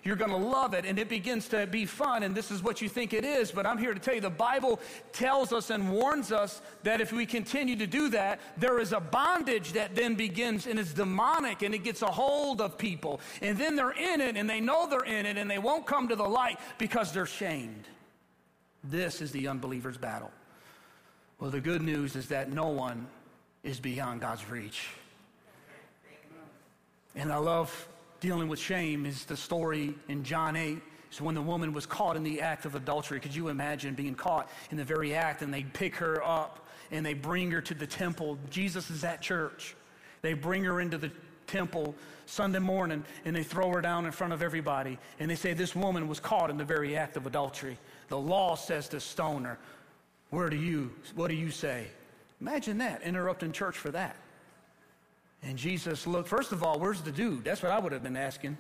[0.02, 2.80] You're going to love it, and it begins to be fun, and this is what
[2.80, 3.50] you think it is.
[3.50, 4.80] But I'm here to tell you the Bible
[5.12, 9.00] tells us and warns us that if we continue to do that, there is a
[9.00, 13.20] bondage that then begins, and it's demonic, and it gets a hold of people.
[13.42, 16.08] And then they're in it, and they know they're in it, and they won't come
[16.08, 17.86] to the light because they're shamed.
[18.82, 20.30] This is the unbeliever's battle.
[21.38, 23.06] Well, the good news is that no one
[23.62, 24.88] is beyond God's reach.
[27.14, 27.88] And I love
[28.20, 30.78] dealing with shame is the story in John 8.
[31.10, 34.14] So when the woman was caught in the act of adultery, could you imagine being
[34.14, 37.74] caught in the very act and they pick her up and they bring her to
[37.74, 38.38] the temple?
[38.48, 39.74] Jesus is at church.
[40.22, 41.10] They bring her into the
[41.46, 45.52] temple Sunday morning and they throw her down in front of everybody and they say
[45.52, 47.76] this woman was caught in the very act of adultery.
[48.08, 49.58] The law says to stone her.
[50.28, 51.88] Where do you, what do you say?
[52.40, 54.14] Imagine that, interrupting church for that.
[55.42, 57.44] And Jesus looked, first of all, where's the dude?
[57.44, 58.56] That's what I would have been asking.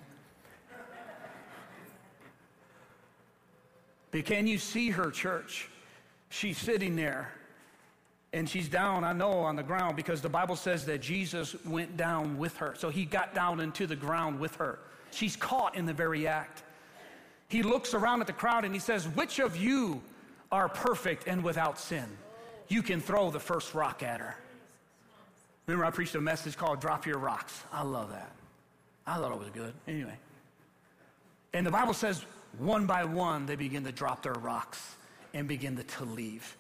[4.10, 5.68] But can you see her, church?
[6.30, 7.32] She's sitting there
[8.32, 11.96] and she's down, I know, on the ground because the Bible says that Jesus went
[11.96, 12.74] down with her.
[12.76, 14.78] So he got down into the ground with her.
[15.10, 16.62] She's caught in the very act.
[17.48, 20.00] He looks around at the crowd and he says, Which of you
[20.52, 22.06] are perfect and without sin?
[22.68, 24.36] You can throw the first rock at her.
[25.66, 27.62] Remember, I preached a message called Drop Your Rocks.
[27.72, 28.32] I love that.
[29.06, 29.72] I thought it was good.
[29.86, 30.16] Anyway.
[31.52, 32.24] And the Bible says,
[32.58, 34.96] one by one, they begin to drop their rocks
[35.34, 36.56] and begin to, to leave.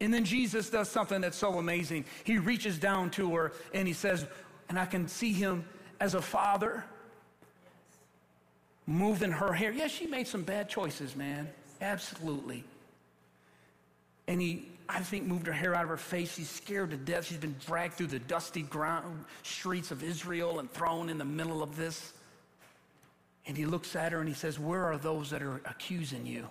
[0.00, 2.04] And then Jesus does something that's so amazing.
[2.24, 4.26] He reaches down to her and he says,
[4.68, 5.64] and I can see him
[6.00, 6.84] as a father
[8.86, 9.70] moving her hair.
[9.70, 11.48] Yes, she made some bad choices, man.
[11.80, 12.64] Absolutely.
[14.26, 16.34] And he I think, moved her hair out of her face.
[16.34, 17.26] She's scared to death.
[17.26, 21.62] She's been dragged through the dusty ground, streets of Israel and thrown in the middle
[21.62, 22.12] of this.
[23.46, 26.48] And he looks at her and he says, Where are those that are accusing you?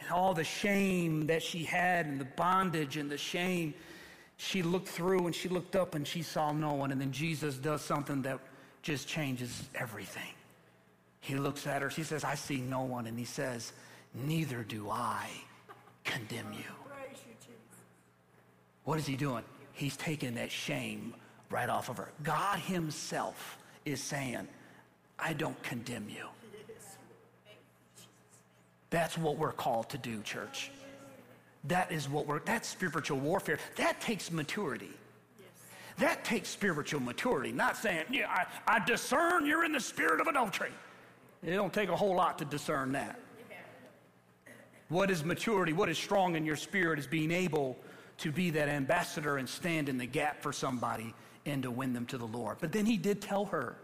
[0.00, 3.72] And all the shame that she had and the bondage and the shame,
[4.36, 6.90] she looked through and she looked up and she saw no one.
[6.90, 8.40] And then Jesus does something that
[8.82, 10.34] just changes everything.
[11.20, 13.06] He looks at her, she says, I see no one.
[13.06, 13.72] And he says,
[14.12, 15.28] Neither do I
[16.04, 16.64] condemn you.
[18.84, 19.44] What is he doing?
[19.72, 21.14] He's taking that shame
[21.50, 22.10] right off of her.
[22.22, 24.48] God himself is saying,
[25.18, 26.26] I don't condemn you.
[28.90, 30.70] That's what we're called to do, church.
[31.64, 33.58] That is what we're, that's spiritual warfare.
[33.76, 34.90] That takes maturity.
[35.98, 40.26] That takes spiritual maturity, not saying, yeah, I, I discern you're in the spirit of
[40.26, 40.72] adultery.
[41.44, 43.18] It don't take a whole lot to discern that.
[44.92, 45.72] What is maturity?
[45.72, 47.78] What is strong in your spirit is being able
[48.18, 51.14] to be that ambassador and stand in the gap for somebody
[51.46, 52.58] and to win them to the Lord.
[52.60, 53.78] But then he did tell her,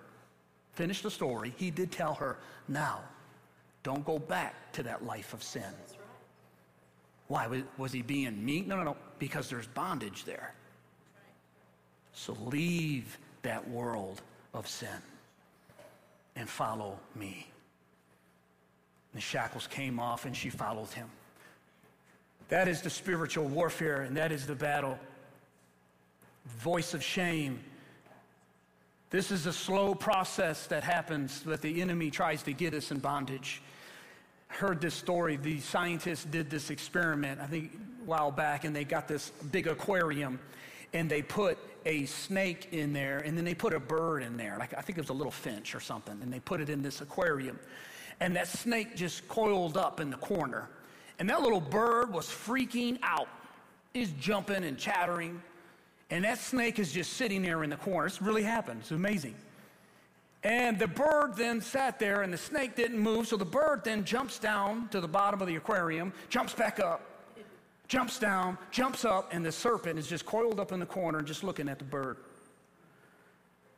[0.74, 2.36] finish the story, he did tell her,
[2.68, 3.00] now,
[3.84, 5.72] don't go back to that life of sin.
[7.28, 7.62] Why?
[7.78, 8.68] Was he being mean?
[8.68, 10.52] No, no, no, because there's bondage there.
[12.12, 14.20] So leave that world
[14.52, 15.00] of sin
[16.36, 17.46] and follow me.
[19.14, 21.08] The shackles came off and she followed him.
[22.48, 24.98] That is the spiritual warfare and that is the battle.
[26.46, 27.60] Voice of shame
[29.10, 32.98] This is a slow process that happens that the enemy tries to get us in
[32.98, 33.62] bondage.
[34.48, 35.36] Heard this story.
[35.36, 39.66] The scientists did this experiment, I think, a while back, and they got this big
[39.66, 40.38] aquarium
[40.94, 44.56] and they put a snake in there and then they put a bird in there.
[44.58, 46.82] Like I think it was a little finch or something, and they put it in
[46.82, 47.58] this aquarium.
[48.20, 50.68] And that snake just coiled up in the corner.
[51.18, 53.28] And that little bird was freaking out.
[53.94, 55.42] He's jumping and chattering.
[56.10, 58.06] And that snake is just sitting there in the corner.
[58.06, 58.80] It's really happened.
[58.80, 59.34] It's amazing.
[60.44, 63.26] And the bird then sat there, and the snake didn't move.
[63.26, 67.00] So the bird then jumps down to the bottom of the aquarium, jumps back up,
[67.88, 71.42] jumps down, jumps up, and the serpent is just coiled up in the corner just
[71.42, 72.18] looking at the bird.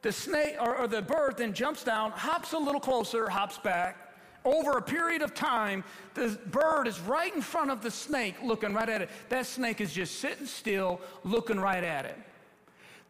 [0.03, 4.10] The snake or, or the bird then jumps down, hops a little closer, hops back,
[4.44, 8.72] over a period of time, the bird is right in front of the snake, looking
[8.72, 9.11] right at it.
[9.29, 12.18] That snake is just sitting still, looking right at it.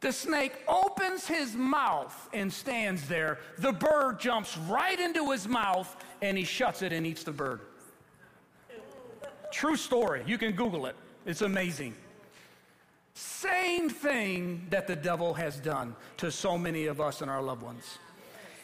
[0.01, 3.39] The snake opens his mouth and stands there.
[3.59, 7.61] The bird jumps right into his mouth and he shuts it and eats the bird.
[9.53, 10.23] True story.
[10.27, 11.95] You can Google it, it's amazing.
[13.15, 17.63] Same thing that the devil has done to so many of us and our loved
[17.63, 17.99] ones.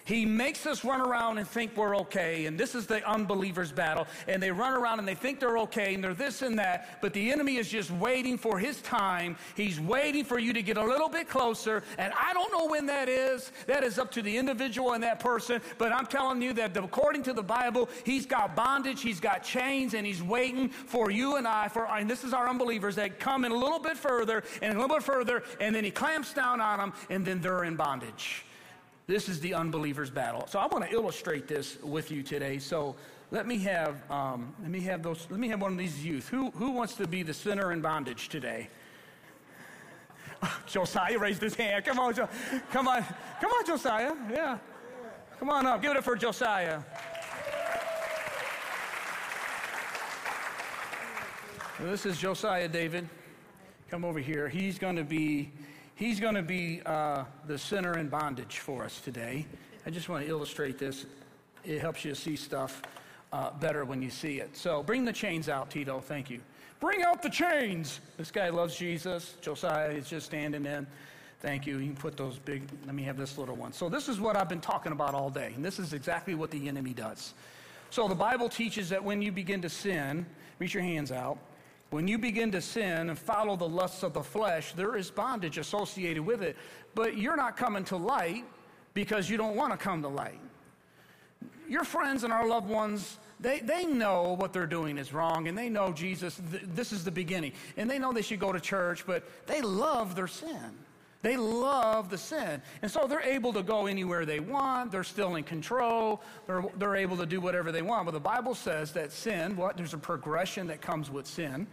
[0.07, 4.07] He makes us run around and think we're okay, and this is the unbeliever's battle.
[4.29, 7.13] And they run around and they think they're okay, and they're this and that, but
[7.13, 9.37] the enemy is just waiting for his time.
[9.57, 12.87] He's waiting for you to get a little bit closer, and I don't know when
[12.87, 13.51] that is.
[13.67, 17.25] That is up to the individual and that person, but I'm telling you that according
[17.25, 21.49] to the Bible, he's got bondage, he's got chains, and he's waiting for you and
[21.49, 24.79] I, for, and this is our unbelievers, that come in a little bit further and
[24.79, 27.75] a little bit further, and then he clamps down on them, and then they're in
[27.75, 28.45] bondage.
[29.07, 30.47] This is the unbeliever's battle.
[30.49, 32.59] So I want to illustrate this with you today.
[32.59, 32.97] So
[33.31, 36.29] let me have um, let me have those let me have one of these youth.
[36.29, 38.69] Who who wants to be the sinner in bondage today?
[40.67, 41.85] Josiah raised his hand.
[41.85, 42.29] Come on, jo-
[42.73, 43.05] come on,
[43.41, 44.13] come on, Josiah.
[44.31, 44.59] Yeah,
[45.39, 45.81] come on up.
[45.81, 46.81] Give it up for Josiah.
[51.79, 53.09] This is Josiah David.
[53.89, 54.49] Come over here.
[54.49, 55.53] He's going to be
[55.97, 59.47] He's going to be uh, the sinner in bondage for us today.
[59.87, 61.07] I just want to illustrate this.
[61.65, 62.83] It helps you see stuff
[63.33, 64.55] uh, better when you see it.
[64.55, 66.01] So bring the chains out, Tito.
[66.01, 66.41] Thank you.
[66.81, 68.01] Bring out the chains.
[68.19, 69.37] This guy loves Jesus.
[69.41, 70.87] Josiah is just standing in.
[71.41, 71.79] Thank you.
[71.79, 73.73] You can put those big, let me have this little one.
[73.73, 76.51] So, this is what I've been talking about all day, and this is exactly what
[76.51, 77.33] the enemy does.
[77.89, 80.27] So, the Bible teaches that when you begin to sin,
[80.59, 81.39] reach your hands out.
[81.91, 85.59] When you begin to sin and follow the lusts of the flesh, there is bondage
[85.59, 86.57] associated with it.
[86.95, 88.45] But you're not coming to light
[88.93, 90.41] because you don't want to come to light.
[91.69, 95.57] Your friends and our loved ones, they, they know what they're doing is wrong and
[95.57, 97.53] they know Jesus, th- this is the beginning.
[97.77, 100.73] And they know they should go to church, but they love their sin.
[101.27, 102.63] They love the sin.
[102.83, 104.93] And so they're able to go anywhere they want.
[104.93, 106.23] They're still in control.
[106.47, 108.05] They're, they're able to do whatever they want.
[108.05, 109.77] But the Bible says that sin, what?
[109.77, 111.67] There's a progression that comes with sin.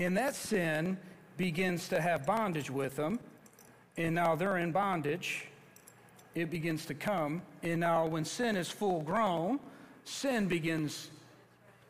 [0.00, 0.98] And that sin
[1.36, 3.20] begins to have bondage with them.
[3.96, 5.46] And now they're in bondage.
[6.34, 7.42] It begins to come.
[7.62, 9.60] And now when sin is full grown,
[10.02, 11.12] sin begins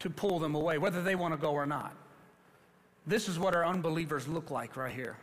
[0.01, 1.97] to pull them away, whether they want to go or not.
[3.07, 5.17] This is what our unbelievers look like right here.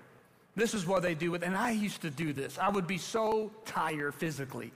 [0.57, 2.57] This is what they do with, and I used to do this.
[2.57, 4.71] I would be so tired physically,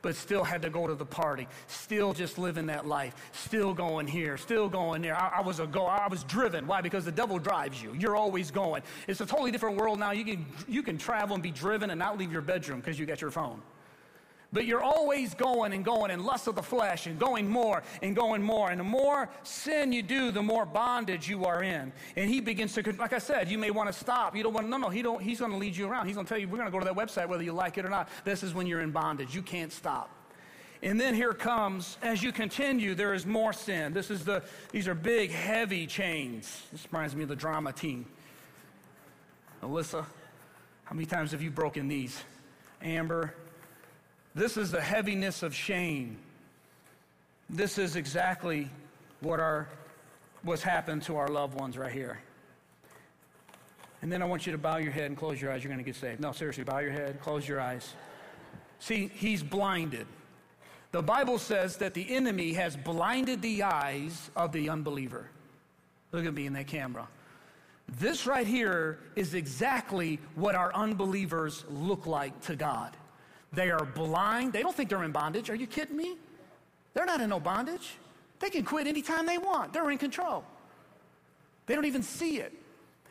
[0.00, 4.06] but still had to go to the party, still just living that life, still going
[4.06, 5.16] here, still going there.
[5.16, 6.68] I, I was a go, I was driven.
[6.68, 6.80] Why?
[6.82, 7.92] Because the devil drives you.
[7.98, 8.84] You're always going.
[9.08, 10.12] It's a totally different world now.
[10.12, 13.04] You can you can travel and be driven and not leave your bedroom because you
[13.04, 13.60] got your phone.
[14.54, 18.14] But you're always going and going and lust of the flesh and going more and
[18.14, 18.70] going more.
[18.70, 21.92] And the more sin you do, the more bondage you are in.
[22.14, 24.36] And he begins to, like I said, you may want to stop.
[24.36, 26.06] You don't want to, no, no, he don't, he's going to lead you around.
[26.06, 27.78] He's going to tell you, we're going to go to that website whether you like
[27.78, 28.08] it or not.
[28.24, 29.34] This is when you're in bondage.
[29.34, 30.08] You can't stop.
[30.84, 33.92] And then here comes, as you continue, there is more sin.
[33.92, 36.62] This is the, these are big, heavy chains.
[36.70, 38.06] This reminds me of the drama team.
[39.64, 40.04] Alyssa,
[40.84, 42.22] how many times have you broken these?
[42.82, 43.34] Amber,
[44.34, 46.16] this is the heaviness of shame.
[47.48, 48.70] This is exactly
[49.20, 49.68] what our,
[50.42, 52.18] what's happened to our loved ones right here.
[54.02, 55.62] And then I want you to bow your head and close your eyes.
[55.64, 56.20] You're going to get saved.
[56.20, 57.94] No, seriously, bow your head, close your eyes.
[58.78, 60.06] See, he's blinded.
[60.92, 65.30] The Bible says that the enemy has blinded the eyes of the unbeliever.
[66.12, 67.08] Look at me in that camera.
[67.98, 72.96] This right here is exactly what our unbelievers look like to God.
[73.54, 74.52] They are blind.
[74.52, 75.50] They don't think they're in bondage.
[75.50, 76.16] Are you kidding me?
[76.92, 77.96] They're not in no bondage.
[78.40, 79.72] They can quit anytime they want.
[79.72, 80.44] They're in control.
[81.66, 82.52] They don't even see it.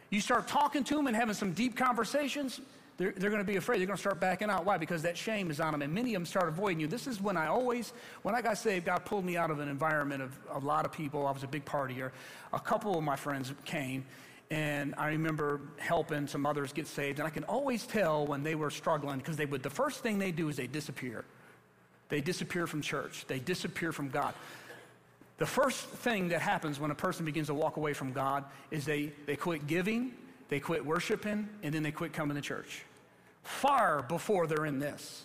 [0.09, 2.61] You start talking to them and having some deep conversations,
[2.97, 3.79] they're, they're going to be afraid.
[3.79, 4.65] They're going to start backing out.
[4.65, 4.77] Why?
[4.77, 5.81] Because that shame is on them.
[5.81, 6.87] And many of them start avoiding you.
[6.87, 9.67] This is when I always, when I got saved, God pulled me out of an
[9.67, 11.25] environment of a lot of people.
[11.25, 12.11] I was a big partier.
[12.53, 14.05] A couple of my friends came,
[14.53, 17.17] and I remember helping some others get saved.
[17.17, 20.19] And I can always tell when they were struggling because they would, the first thing
[20.19, 21.25] they do is they disappear.
[22.09, 24.35] They disappear from church, they disappear from God.
[25.39, 28.85] The first thing that happens when a person begins to walk away from God is
[28.85, 30.13] they, they quit giving,
[30.49, 32.83] they quit worshiping, and then they quit coming to church.
[33.41, 35.23] Far before they're in this.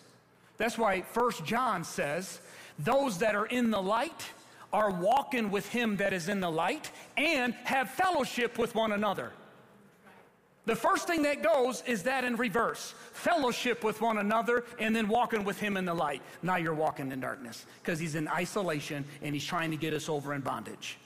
[0.57, 2.41] That's why First John says,
[2.79, 4.24] those that are in the light
[4.72, 9.32] are walking with him that is in the light and have fellowship with one another.
[10.66, 15.08] The first thing that goes is that in reverse fellowship with one another and then
[15.08, 16.20] walking with him in the light.
[16.42, 20.10] Now you're walking in darkness because he's in isolation and he's trying to get us
[20.10, 20.98] over in bondage.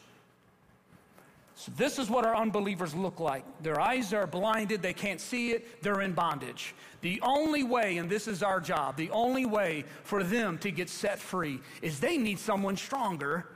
[1.62, 3.44] So this is what our unbelievers look like.
[3.62, 6.74] Their eyes are blinded, they can't see it, they're in bondage.
[7.02, 10.90] The only way, and this is our job, the only way for them to get
[10.90, 13.46] set free is they need someone stronger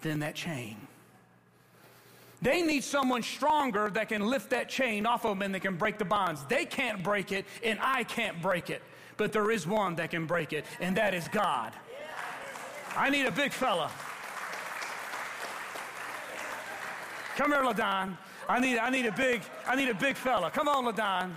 [0.00, 0.78] than that chain.
[2.40, 5.76] They need someone stronger that can lift that chain off of them and that can
[5.76, 6.46] break the bonds.
[6.46, 8.80] They can't break it, and I can't break it.
[9.18, 11.74] But there is one that can break it, and that is God.
[12.96, 13.90] I need a big fella.
[17.36, 18.18] Come here, LaDon.
[18.46, 20.50] I need, I need a big, I need a big fella.
[20.50, 21.34] Come on, LaDon.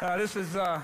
[0.00, 0.80] Uh, this is, uh,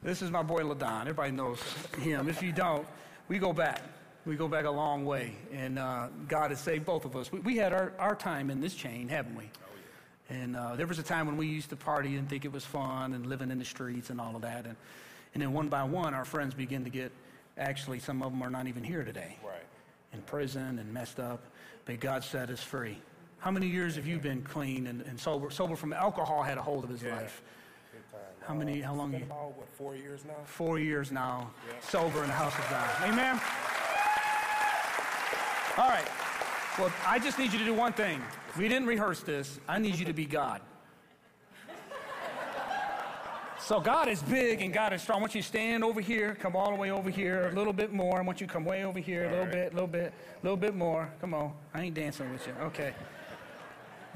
[0.00, 1.02] this is my boy LaDon.
[1.02, 1.60] Everybody knows
[1.98, 2.28] him.
[2.28, 2.86] If you don't,
[3.26, 3.82] we go back.
[4.26, 7.32] We go back a long way, and uh, God has saved both of us.
[7.32, 9.50] We, we, had our, our time in this chain, haven't we?
[10.30, 12.64] And uh, there was a time when we used to party and think it was
[12.64, 14.66] fun and living in the streets and all of that.
[14.66, 14.76] And,
[15.34, 17.10] and then one by one, our friends begin to get,
[17.58, 19.36] actually, some of them are not even here today.
[19.44, 19.64] Right.
[20.14, 21.42] In prison and messed up
[21.84, 22.96] but God set us free.
[23.38, 25.50] How many years have you been clean and, and sober?
[25.50, 27.16] Sober from alcohol had a hold of his yeah.
[27.16, 27.42] life.
[28.46, 28.82] How many?
[28.82, 29.12] Uh, how long?
[29.12, 29.18] you?
[29.18, 30.34] About, what, four years now.
[30.44, 31.80] Four years now, yeah.
[31.80, 32.90] sober in the house of God.
[33.02, 33.40] Amen.
[35.76, 36.08] All right.
[36.78, 38.22] Well, I just need you to do one thing.
[38.58, 39.58] We didn't rehearse this.
[39.68, 40.60] I need you to be God.
[43.64, 45.20] So God is big and God is strong.
[45.20, 47.72] I want you to stand over here, come all the way over here, a little
[47.72, 48.18] bit more.
[48.18, 49.52] I want you to come way over here, a little right.
[49.52, 51.10] bit, a little bit, a little bit more.
[51.22, 51.50] Come on.
[51.72, 52.52] I ain't dancing with you.
[52.60, 52.92] Okay.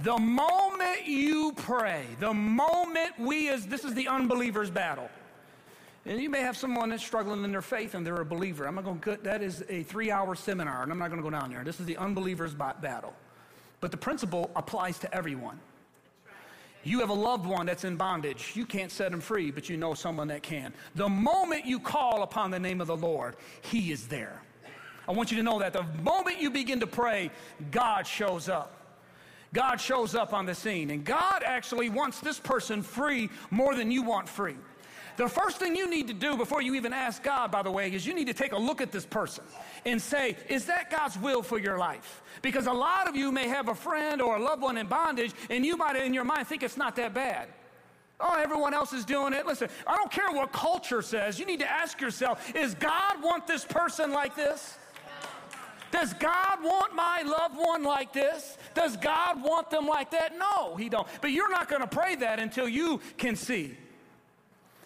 [0.03, 5.09] The moment you pray, the moment we as this is the unbeliever's battle.
[6.05, 8.66] And you may have someone that's struggling in their faith and they're a believer.
[8.66, 11.34] I'm not going to that is a 3-hour seminar and I'm not going to go
[11.34, 11.64] down there.
[11.64, 13.14] This is the unbeliever's battle.
[13.80, 15.59] But the principle applies to everyone.
[16.89, 18.53] You have a loved one that's in bondage.
[18.55, 20.72] You can't set him free, but you know someone that can.
[20.95, 24.41] The moment you call upon the name of the Lord, he is there.
[25.07, 27.30] I want you to know that the moment you begin to pray,
[27.70, 28.74] God shows up.
[29.53, 30.91] God shows up on the scene.
[30.91, 34.57] And God actually wants this person free more than you want free.
[35.18, 37.92] The first thing you need to do before you even ask God, by the way,
[37.92, 39.42] is you need to take a look at this person
[39.84, 42.22] and say, is that God's will for your life?
[42.40, 45.32] Because a lot of you may have a friend or a loved one in bondage,
[45.50, 47.48] and you might in your mind think it's not that bad.
[48.20, 49.44] Oh, everyone else is doing it.
[49.44, 51.36] Listen, I don't care what culture says.
[51.36, 54.78] You need to ask yourself, is God want this person like this?
[55.90, 58.56] Does God want my loved one like this?
[58.74, 60.38] Does God want them like that?
[60.38, 61.08] No, he don't.
[61.20, 63.76] But you're not going to pray that until you can see.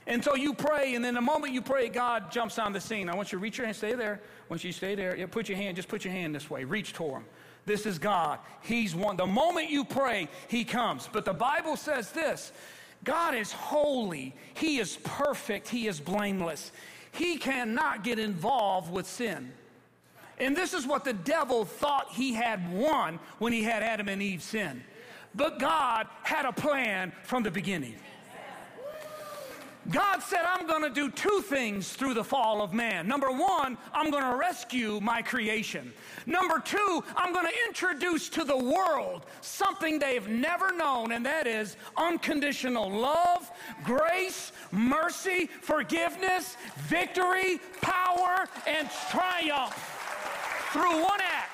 [0.06, 3.08] And so you pray, and then the moment you pray, God jumps on the scene.
[3.08, 4.20] I want you to reach your hand, stay there.
[4.48, 6.64] Once you to stay there, yeah, put your hand, just put your hand this way,
[6.64, 7.24] reach toward him.
[7.64, 8.40] This is God.
[8.62, 9.16] He's one.
[9.16, 11.08] The moment you pray, He comes.
[11.12, 12.52] But the Bible says this
[13.04, 16.72] God is holy, He is perfect, He is blameless.
[17.12, 19.52] He cannot get involved with sin.
[20.38, 24.22] And this is what the devil thought he had won when he had Adam and
[24.22, 24.82] Eve sin.
[25.34, 27.94] But God had a plan from the beginning.
[29.90, 33.08] God said, I'm going to do two things through the fall of man.
[33.08, 35.92] Number one, I'm going to rescue my creation.
[36.24, 41.48] Number two, I'm going to introduce to the world something they've never known, and that
[41.48, 43.50] is unconditional love,
[43.82, 49.74] grace, mercy, forgiveness, victory, power, and triumph
[50.72, 51.48] through one act.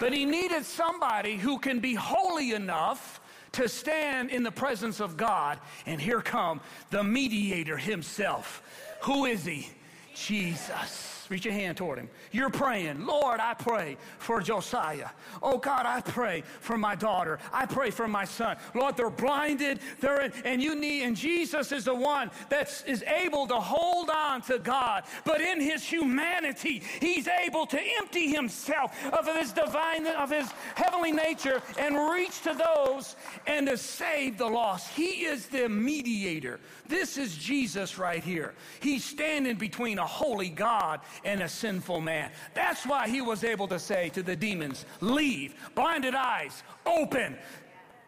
[0.00, 3.13] But he needed somebody who can be holy enough
[3.54, 5.58] to stand in the presence of God.
[5.86, 8.62] And here come the mediator himself.
[9.02, 9.68] Who is he?
[10.14, 11.13] Jesus.
[11.34, 12.08] Reach your hand toward him.
[12.30, 15.08] You're praying, Lord, I pray for Josiah.
[15.42, 17.40] Oh God, I pray for my daughter.
[17.52, 18.56] I pray for my son.
[18.72, 19.80] Lord, they're blinded.
[19.98, 24.10] They're in, and you need, and Jesus is the one that is able to hold
[24.10, 25.02] on to God.
[25.24, 31.10] But in his humanity, he's able to empty himself of his divine, of his heavenly
[31.10, 33.16] nature and reach to those
[33.48, 34.88] and to save the lost.
[34.90, 36.60] He is the mediator.
[36.86, 38.54] This is Jesus right here.
[38.78, 42.30] He's standing between a holy God and a sinful man.
[42.54, 47.36] That's why he was able to say to the demons, Leave, blinded eyes, open.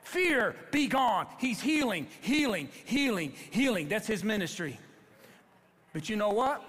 [0.03, 1.27] Fear, be gone.
[1.39, 3.89] He's healing, healing, healing, healing.
[3.89, 4.79] That's his ministry.
[5.93, 6.63] But you know what?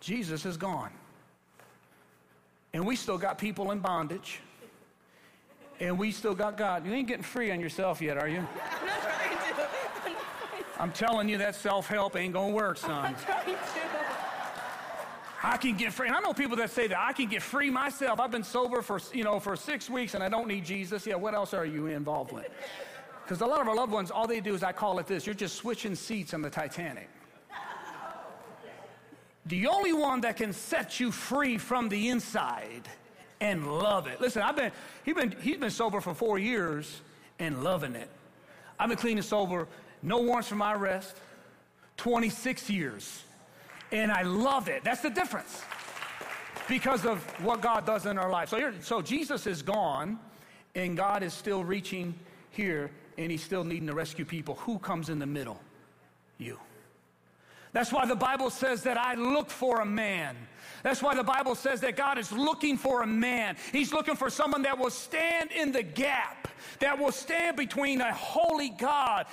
[0.00, 0.90] Jesus is gone.
[2.72, 4.40] And we still got people in bondage.
[5.78, 6.84] And we still got God.
[6.84, 8.46] You ain't getting free on yourself yet, are you?
[10.78, 13.14] I'm telling you, that self help ain't gonna work, son.
[15.42, 16.06] I can get free.
[16.06, 18.20] And I know people that say that I can get free myself.
[18.20, 21.06] I've been sober for, you know, for six weeks and I don't need Jesus.
[21.06, 22.48] Yeah, what else are you involved with?
[23.24, 25.26] Because a lot of our loved ones, all they do is I call it this
[25.26, 27.08] you're just switching seats on the Titanic.
[29.46, 32.88] The only one that can set you free from the inside
[33.40, 34.20] and love it.
[34.20, 34.70] Listen, I've been,
[35.04, 37.00] he's been, he's been sober for four years
[37.38, 38.08] and loving it.
[38.78, 39.66] I've been clean and sober,
[40.02, 41.16] no warrants for my arrest,
[41.96, 43.24] 26 years.
[43.92, 44.84] And I love it.
[44.84, 45.62] That's the difference
[46.68, 48.48] because of what God does in our life.
[48.48, 50.18] So, so Jesus is gone,
[50.74, 52.14] and God is still reaching
[52.50, 54.54] here, and He's still needing to rescue people.
[54.56, 55.60] Who comes in the middle?
[56.38, 56.58] You.
[57.72, 60.36] That's why the Bible says that I look for a man.
[60.82, 63.56] That's why the Bible says that God is looking for a man.
[63.72, 66.48] He's looking for someone that will stand in the gap,
[66.80, 69.26] that will stand between a holy God,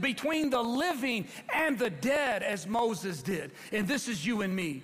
[0.00, 3.52] between the living and the dead, as Moses did.
[3.72, 4.82] And this is you and me.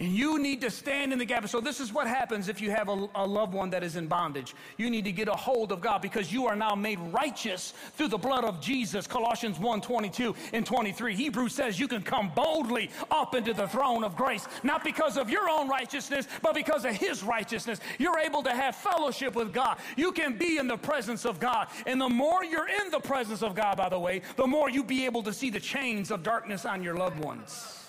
[0.00, 1.48] And you need to stand in the gap.
[1.48, 4.06] So this is what happens if you have a, a, loved one that is in
[4.06, 4.54] bondage.
[4.76, 8.08] You need to get a hold of God because you are now made righteous through
[8.08, 9.08] the blood of Jesus.
[9.08, 11.16] Colossians 1, 22 and 23.
[11.16, 15.28] Hebrews says you can come boldly up into the throne of grace, not because of
[15.28, 17.80] your own righteousness, but because of his righteousness.
[17.98, 19.78] You're able to have fellowship with God.
[19.96, 21.68] You can be in the presence of God.
[21.86, 24.84] And the more you're in the presence of God, by the way, the more you
[24.84, 27.87] be able to see the chains of darkness on your loved ones.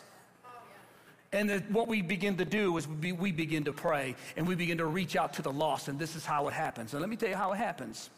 [1.31, 4.55] And the, what we begin to do is we, we begin to pray and we
[4.55, 5.87] begin to reach out to the lost.
[5.87, 6.93] And this is how it happens.
[6.93, 8.09] And let me tell you how it happens.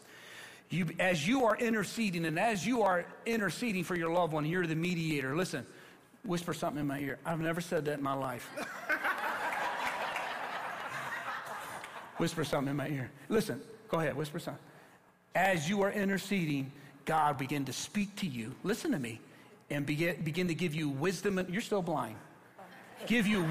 [0.69, 4.65] You, as you are interceding and as you are interceding for your loved one, you're
[4.65, 5.35] the mediator.
[5.35, 5.65] Listen,
[6.23, 7.19] whisper something in my ear.
[7.25, 8.49] I've never said that in my life.
[12.17, 13.11] whisper something in my ear.
[13.27, 13.59] Listen,
[13.89, 14.63] go ahead, whisper something.
[15.35, 16.71] As you are interceding,
[17.03, 18.55] God begin to speak to you.
[18.63, 19.19] Listen to me
[19.69, 21.45] and begin, begin to give you wisdom.
[21.49, 22.15] You're still blind
[23.07, 23.47] give you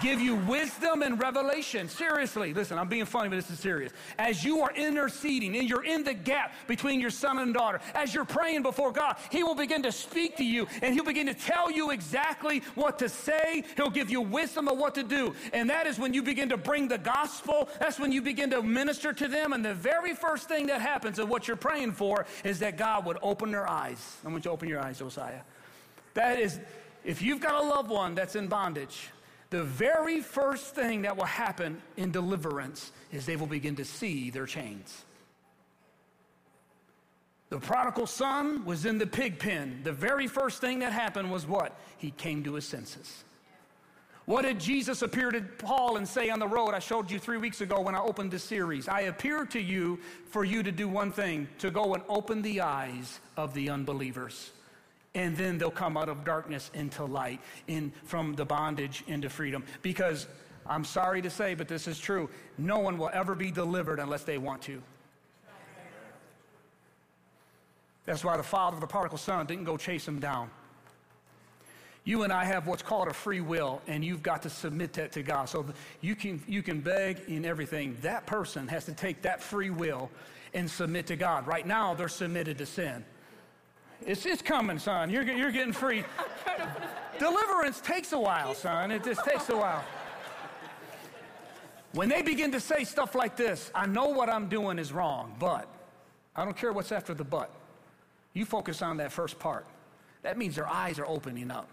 [0.00, 1.88] give you wisdom and revelation.
[1.88, 3.92] Seriously, listen, I'm being funny, but this is serious.
[4.18, 8.14] As you are interceding and you're in the gap between your son and daughter, as
[8.14, 11.34] you're praying before God, He will begin to speak to you and He'll begin to
[11.34, 13.64] tell you exactly what to say.
[13.76, 15.34] He'll give you wisdom of what to do.
[15.52, 17.68] And that is when you begin to bring the gospel.
[17.78, 19.52] That's when you begin to minister to them.
[19.52, 23.06] And the very first thing that happens and what you're praying for is that God
[23.06, 24.16] would open their eyes.
[24.24, 25.40] I want you to open your eyes, Josiah.
[26.14, 26.60] That is
[27.04, 29.10] if you've got a loved one that's in bondage,
[29.50, 34.30] the very first thing that will happen in deliverance is they will begin to see
[34.30, 35.04] their chains.
[37.50, 39.80] The prodigal son was in the pig pen.
[39.84, 41.78] The very first thing that happened was what?
[41.98, 43.22] He came to his senses.
[44.24, 46.70] What did Jesus appear to Paul and say on the road?
[46.70, 48.88] I showed you three weeks ago when I opened this series.
[48.88, 50.00] I appear to you
[50.30, 54.50] for you to do one thing to go and open the eyes of the unbelievers
[55.14, 59.64] and then they'll come out of darkness into light, in from the bondage into freedom.
[59.82, 60.26] Because
[60.66, 62.28] I'm sorry to say, but this is true.
[62.58, 64.82] No one will ever be delivered unless they want to.
[68.06, 70.50] That's why the father of the prodigal son didn't go chase him down.
[72.06, 75.12] You and I have what's called a free will, and you've got to submit that
[75.12, 75.48] to God.
[75.48, 75.64] So
[76.02, 77.96] you can, you can beg in everything.
[78.02, 80.10] That person has to take that free will
[80.52, 81.46] and submit to God.
[81.46, 83.06] Right now, they're submitted to sin.
[84.06, 85.10] It's, it's coming, son.
[85.10, 86.04] You're, you're getting free.
[87.18, 88.90] Deliverance takes a while, son.
[88.90, 89.84] It just takes a while.
[91.92, 95.34] When they begin to say stuff like this, I know what I'm doing is wrong,
[95.38, 95.68] but
[96.34, 97.50] I don't care what's after the but.
[98.32, 99.64] You focus on that first part.
[100.22, 101.68] That means their eyes are opening up.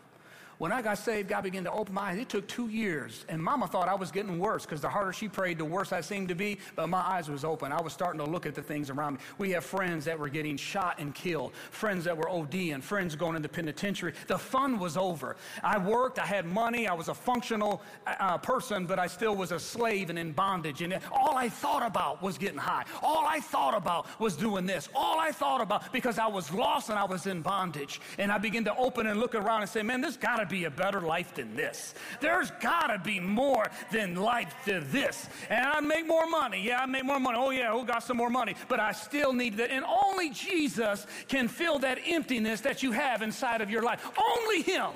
[0.61, 2.19] When I got saved, God began to open my eyes.
[2.19, 3.25] It took two years.
[3.29, 6.01] And mama thought I was getting worse because the harder she prayed, the worse I
[6.01, 6.59] seemed to be.
[6.75, 7.71] But my eyes was open.
[7.71, 9.19] I was starting to look at the things around me.
[9.39, 13.35] We have friends that were getting shot and killed, friends that were ODing, friends going
[13.35, 14.13] into penitentiary.
[14.27, 15.35] The fun was over.
[15.63, 19.35] I worked, I had money, I was a functional uh, uh person, but I still
[19.35, 20.83] was a slave and in bondage.
[20.83, 22.85] And all I thought about was getting high.
[23.01, 24.89] All I thought about was doing this.
[24.93, 27.99] All I thought about, because I was lost and I was in bondage.
[28.19, 30.65] And I began to open and look around and say, man, there's got to be
[30.65, 31.95] a better life than this.
[32.19, 35.27] There's got to be more than life than this.
[35.49, 36.61] And I make more money.
[36.61, 37.37] Yeah, I make more money.
[37.39, 38.55] Oh, yeah, who got some more money?
[38.67, 39.71] But I still need that.
[39.71, 44.05] And only Jesus can fill that emptiness that you have inside of your life.
[44.19, 44.91] Only Him.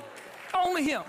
[0.53, 1.01] Only Him.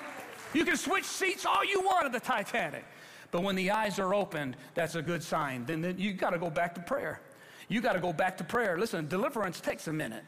[0.55, 2.85] You can switch seats all you want at the Titanic.
[3.33, 5.67] But when the eyes are opened, that's a good sign.
[5.67, 7.21] Then, then you got to go back to prayer.
[7.69, 8.79] You got to go back to prayer.
[8.79, 10.23] Listen, deliverance takes a minute.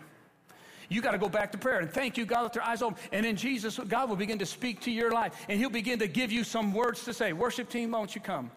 [0.88, 2.98] You got to go back to prayer and thank you, God, with your eyes open.
[3.12, 6.08] And then Jesus, God will begin to speak to your life and He'll begin to
[6.08, 7.32] give you some words to say.
[7.32, 8.50] Worship team, won't you come?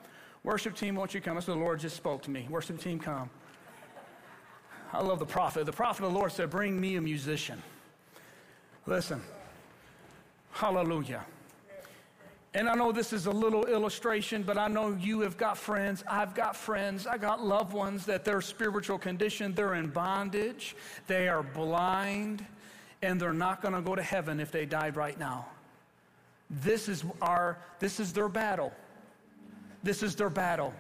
[0.43, 1.35] Worship team, won't you come?
[1.35, 2.47] That's what the Lord just spoke to me.
[2.49, 3.29] Worship team, come.
[4.93, 5.65] I love the prophet.
[5.65, 7.61] The prophet of the Lord said, Bring me a musician.
[8.85, 9.21] Listen,
[10.51, 11.25] hallelujah.
[12.53, 16.03] And I know this is a little illustration, but I know you have got friends.
[16.07, 17.07] I've got friends.
[17.07, 20.75] I got loved ones that their spiritual condition, they're in bondage,
[21.07, 22.45] they are blind,
[23.01, 25.47] and they're not going to go to heaven if they died right now.
[26.49, 28.73] This is our this is their battle.
[29.81, 30.73] This is their battle.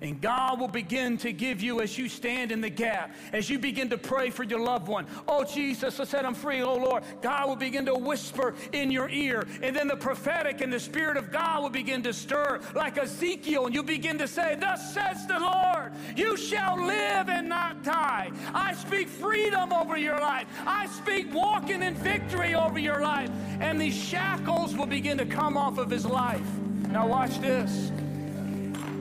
[0.00, 3.58] And God will begin to give you as you stand in the gap, as you
[3.58, 5.06] begin to pray for your loved one.
[5.26, 6.62] Oh, Jesus, I set them free.
[6.62, 7.02] Oh, Lord.
[7.20, 9.46] God will begin to whisper in your ear.
[9.60, 13.66] And then the prophetic and the Spirit of God will begin to stir like Ezekiel.
[13.66, 18.30] And you begin to say, Thus says the Lord, you shall live and not die.
[18.54, 20.46] I speak freedom over your life.
[20.64, 23.30] I speak walking in victory over your life.
[23.60, 26.46] And these shackles will begin to come off of his life.
[26.90, 27.90] Now, watch this.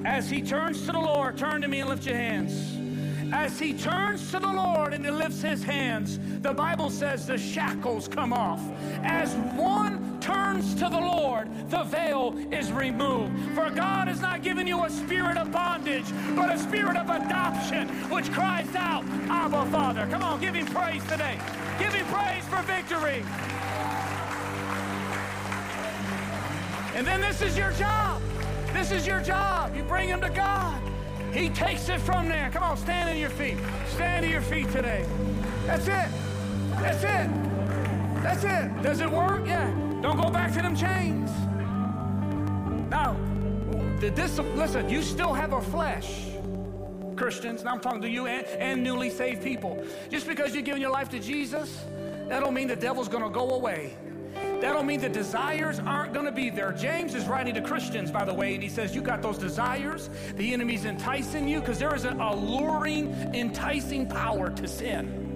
[0.07, 2.77] As he turns to the Lord, turn to me and lift your hands.
[3.33, 7.37] As he turns to the Lord and he lifts his hands, the Bible says the
[7.37, 8.61] shackles come off.
[9.03, 13.37] As one turns to the Lord, the veil is removed.
[13.53, 16.05] For God has not given you a spirit of bondage,
[16.37, 20.07] but a spirit of adoption, which cries out, Abba, Father.
[20.09, 21.37] Come on, give him praise today.
[21.79, 23.25] Give him praise for victory.
[26.95, 28.21] And then this is your job.
[28.73, 29.75] This is your job.
[29.75, 30.81] You bring him to God.
[31.33, 32.49] He takes it from there.
[32.51, 33.57] Come on, stand on your feet.
[33.89, 35.05] Stand to your feet today.
[35.65, 36.09] That's it.
[36.81, 38.23] That's it.
[38.23, 38.83] That's it.
[38.83, 39.45] Does it work?
[39.45, 39.69] Yeah.
[40.01, 41.29] Don't go back to them chains.
[42.89, 43.17] Now,
[43.99, 46.27] this, listen, you still have a flesh.
[47.15, 49.83] Christians, now I'm talking to you and, and newly saved people.
[50.09, 51.83] Just because you're giving your life to Jesus,
[52.27, 53.97] that don't mean the devil's going to go away.
[54.61, 56.71] That don't mean the desires aren't going to be there.
[56.71, 60.09] James is writing to Christians, by the way, and he says, You got those desires.
[60.35, 65.27] The enemy's enticing you because there is an alluring, enticing power to sin.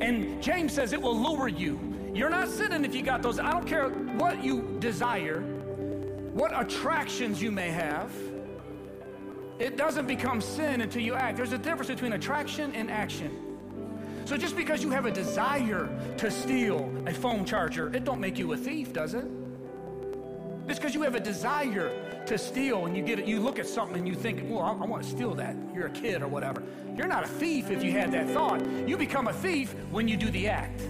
[0.00, 1.80] And James says it will lure you.
[2.14, 3.38] You're not sinning if you got those.
[3.38, 8.10] I don't care what you desire, what attractions you may have.
[9.58, 11.38] It doesn't become sin until you act.
[11.38, 13.45] There's a difference between attraction and action.
[14.26, 18.38] So just because you have a desire to steal a phone charger, it don't make
[18.38, 19.24] you a thief, does it?
[20.66, 23.68] Just because you have a desire to steal and you get it, you look at
[23.68, 25.54] something and you think, well, I, I want to steal that.
[25.72, 26.60] You're a kid or whatever.
[26.96, 28.66] You're not a thief if you had that thought.
[28.88, 30.82] You become a thief when you do the act.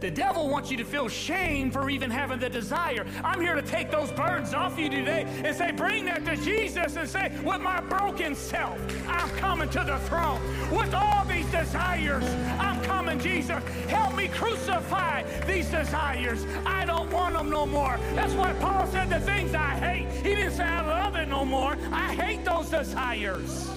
[0.00, 3.06] The devil wants you to feel shame for even having the desire.
[3.24, 6.96] I'm here to take those burdens off you today and say, bring that to Jesus
[6.96, 8.78] and say, with my broken self,
[9.08, 10.40] I'm coming to the throne.
[10.70, 12.24] With all these desires,
[12.58, 13.62] I'm coming, Jesus.
[13.88, 16.44] Help me crucify these desires.
[16.66, 17.98] I don't want them no more.
[18.14, 20.08] That's why Paul said the things I hate.
[20.26, 21.76] He didn't say I love it no more.
[21.90, 23.70] I hate those desires.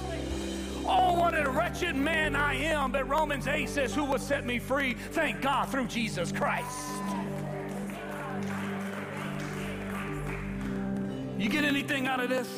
[0.91, 2.91] Oh, what a wretched man I am.
[2.91, 4.95] But Romans 8 says, Who will set me free?
[5.11, 6.89] Thank God through Jesus Christ.
[11.37, 12.49] You get anything out of this?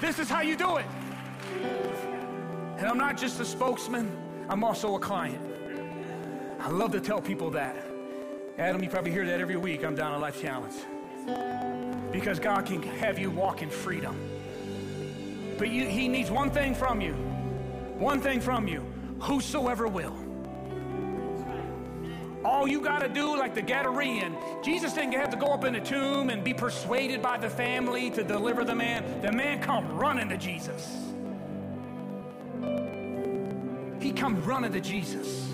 [0.00, 0.86] This is how you do it.
[2.78, 4.10] And I'm not just a spokesman,
[4.48, 5.40] I'm also a client.
[6.58, 7.76] I love to tell people that.
[8.56, 9.84] Adam, you probably hear that every week.
[9.84, 10.74] I'm down a life challenge.
[12.10, 14.31] Because God can have you walk in freedom.
[15.62, 17.12] But you, he needs one thing from you.
[17.96, 18.84] One thing from you.
[19.20, 20.12] Whosoever will.
[22.44, 25.74] All you got to do, like the Gadarene, Jesus didn't have to go up in
[25.74, 29.20] the tomb and be persuaded by the family to deliver the man.
[29.20, 30.96] The man come running to Jesus.
[34.00, 35.48] He come running to Jesus.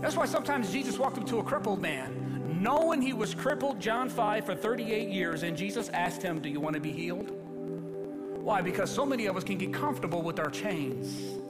[0.00, 4.08] That's why sometimes Jesus walked up to a crippled man, knowing he was crippled, John
[4.08, 7.43] 5, for 38 years, and Jesus asked him, Do you want to be healed?
[8.44, 8.60] Why?
[8.60, 11.40] Because so many of us can get comfortable with our chains.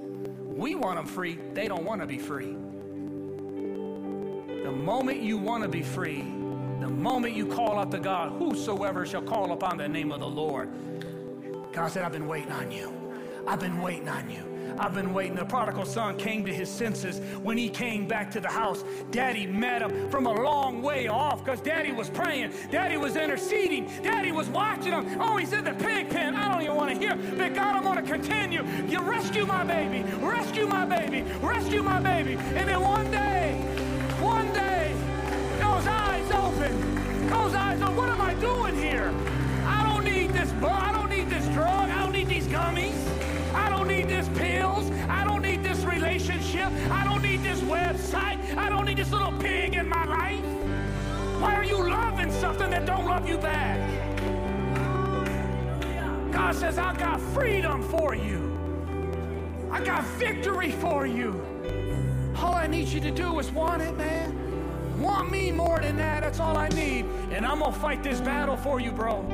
[0.46, 2.52] We want them free, they don't want to be free.
[4.62, 6.20] The moment you want to be free,
[6.78, 10.28] the moment you call out to God, whosoever shall call upon the name of the
[10.28, 10.70] Lord,
[11.72, 12.92] God said, I've been waiting on you.
[13.44, 14.53] I've been waiting on you.
[14.78, 15.36] I've been waiting.
[15.36, 18.84] The prodigal son came to his senses when he came back to the house.
[19.10, 22.52] Daddy met him from a long way off because daddy was praying.
[22.70, 23.90] Daddy was interceding.
[24.02, 25.20] Daddy was watching him.
[25.20, 26.34] Oh, he's in the pig pen.
[26.34, 27.16] I don't even want to hear.
[27.36, 28.64] But God, I'm going to continue.
[28.88, 30.02] You rescue my baby.
[30.20, 31.22] Rescue my baby.
[31.40, 32.34] Rescue my baby.
[32.34, 33.23] And then one day,
[53.22, 53.78] you back?
[56.32, 58.50] God says, I got freedom for you.
[59.70, 61.40] I got victory for you.
[62.36, 65.00] All I need you to do is want it, man.
[65.00, 66.22] Want me more than that.
[66.22, 67.04] That's all I need.
[67.30, 69.24] And I'm going to fight this battle for you, bro.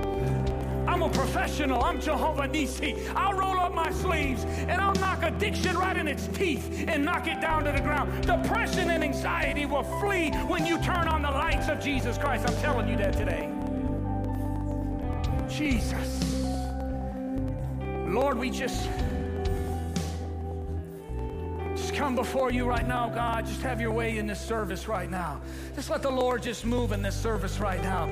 [0.87, 1.83] I'm a professional.
[1.83, 2.97] I'm Jehovah Nisi.
[3.15, 7.27] I'll roll up my sleeves and I'll knock addiction right in its teeth and knock
[7.27, 8.27] it down to the ground.
[8.27, 12.49] Depression and anxiety will flee when you turn on the lights of Jesus Christ.
[12.49, 13.60] I'm telling you that today.
[15.61, 16.43] Jesus.
[18.07, 18.89] Lord, we just
[21.77, 23.45] just come before you right now, God.
[23.45, 25.43] Just have your way in this service right now.
[25.77, 28.07] Just let the Lord just move in this service right now.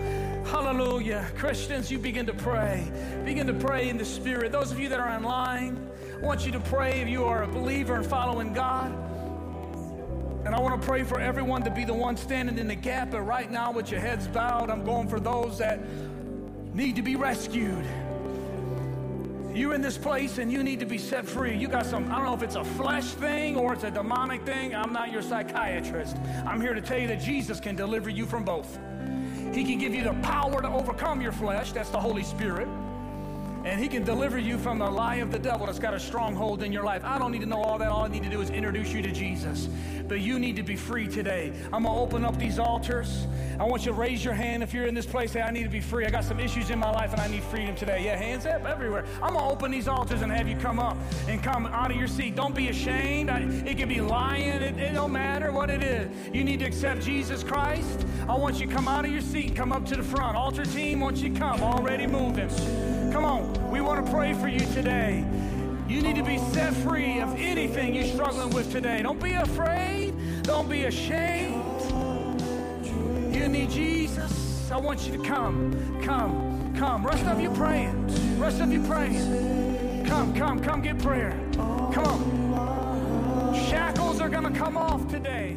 [0.45, 1.27] Hallelujah.
[1.37, 2.87] Christians, you begin to pray.
[3.25, 4.53] Begin to pray in the Spirit.
[4.53, 5.91] Those of you that are online,
[6.23, 8.93] I want you to pray if you are a believer and following God.
[10.45, 13.11] And I want to pray for everyone to be the one standing in the gap.
[13.11, 15.81] But right now, with your heads bowed, I'm going for those that
[16.79, 17.85] need to be rescued.
[19.53, 21.57] You're in this place and you need to be set free.
[21.57, 24.43] You got some, I don't know if it's a flesh thing or it's a demonic
[24.43, 24.77] thing.
[24.77, 26.17] I'm not your psychiatrist.
[26.47, 28.79] I'm here to tell you that Jesus can deliver you from both.
[29.53, 32.69] He can give you the power to overcome your flesh, that's the Holy Spirit.
[33.69, 36.63] And he can deliver you from the lie of the devil that's got a stronghold
[36.63, 37.05] in your life.
[37.05, 37.89] I don't need to know all that.
[37.89, 39.69] All I need to do is introduce you to Jesus.
[40.09, 41.53] But you need to be free today.
[41.71, 43.27] I'm going to open up these altars.
[43.61, 45.33] I want you to raise your hand if you're in this place.
[45.33, 46.07] Say, I need to be free.
[46.07, 48.03] I got some issues in my life and I need freedom today.
[48.03, 49.05] Yeah, hands up everywhere.
[49.23, 50.97] I'm going to open these altars and have you come up
[51.29, 52.37] and come out of your seat.
[52.37, 53.29] Don't be ashamed.
[53.29, 54.63] I, it can be lying.
[54.63, 56.09] It, it don't matter what it is.
[56.33, 58.07] You need to accept Jesus Christ.
[58.31, 60.39] I want you to come out of your seat, come up to the front.
[60.39, 61.61] Altar team, want you come.
[61.61, 62.49] Already moving.
[63.13, 63.58] Come on.
[63.71, 65.25] We want to pray for you today.
[65.89, 69.03] You need to be set free of anything you're struggling with today.
[69.03, 70.15] Don't be afraid.
[70.43, 71.65] Don't be ashamed.
[73.35, 74.71] You need Jesus.
[74.71, 76.03] I want you to come.
[76.03, 76.75] Come.
[76.79, 77.07] Come.
[77.07, 78.39] Rest of you praying.
[78.39, 80.05] Rest of you praying.
[80.07, 81.39] Come, come, come get prayer.
[81.53, 82.07] Come
[82.55, 83.55] on.
[83.69, 85.57] Shackles are going to come off today.